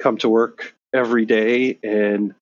come 0.00 0.18
to 0.18 0.28
work 0.28 0.74
every 0.92 1.26
day 1.26 1.78
and 1.82 2.34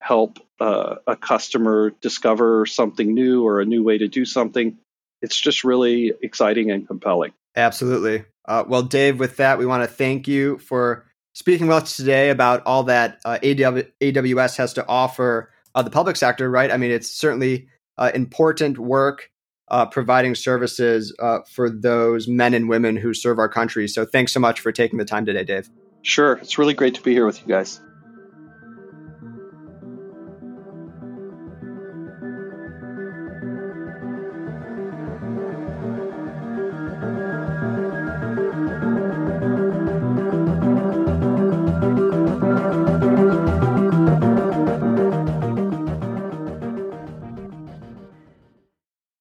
help 0.00 0.38
uh, 0.60 0.96
a 1.06 1.16
customer 1.16 1.90
discover 2.00 2.66
something 2.66 3.14
new 3.14 3.44
or 3.46 3.60
a 3.60 3.64
new 3.64 3.82
way 3.82 3.98
to 3.98 4.08
do 4.08 4.24
something. 4.24 4.78
It's 5.22 5.38
just 5.38 5.64
really 5.64 6.12
exciting 6.22 6.70
and 6.70 6.86
compelling. 6.86 7.32
Absolutely. 7.56 8.24
Uh, 8.46 8.64
well, 8.66 8.82
Dave, 8.82 9.18
with 9.18 9.36
that, 9.36 9.58
we 9.58 9.66
want 9.66 9.82
to 9.82 9.88
thank 9.88 10.28
you 10.28 10.58
for 10.58 11.06
speaking 11.32 11.66
with 11.66 11.84
us 11.84 11.96
today 11.96 12.30
about 12.30 12.62
all 12.66 12.84
that 12.84 13.18
uh, 13.24 13.38
AWS 13.42 14.56
has 14.56 14.72
to 14.74 14.86
offer 14.86 15.50
uh, 15.74 15.82
the 15.82 15.90
public 15.90 16.16
sector, 16.16 16.50
right? 16.50 16.70
I 16.70 16.76
mean, 16.76 16.90
it's 16.90 17.10
certainly 17.10 17.68
uh, 17.96 18.10
important 18.14 18.78
work 18.78 19.30
uh, 19.70 19.86
providing 19.86 20.34
services 20.34 21.14
uh, 21.18 21.40
for 21.46 21.70
those 21.70 22.26
men 22.26 22.54
and 22.54 22.68
women 22.68 22.96
who 22.96 23.12
serve 23.12 23.38
our 23.38 23.48
country. 23.48 23.86
So 23.86 24.04
thanks 24.04 24.32
so 24.32 24.40
much 24.40 24.60
for 24.60 24.72
taking 24.72 24.98
the 24.98 25.04
time 25.04 25.26
today, 25.26 25.44
Dave. 25.44 25.68
Sure. 26.02 26.34
It's 26.34 26.58
really 26.58 26.74
great 26.74 26.94
to 26.94 27.02
be 27.02 27.12
here 27.12 27.26
with 27.26 27.40
you 27.40 27.48
guys. 27.48 27.80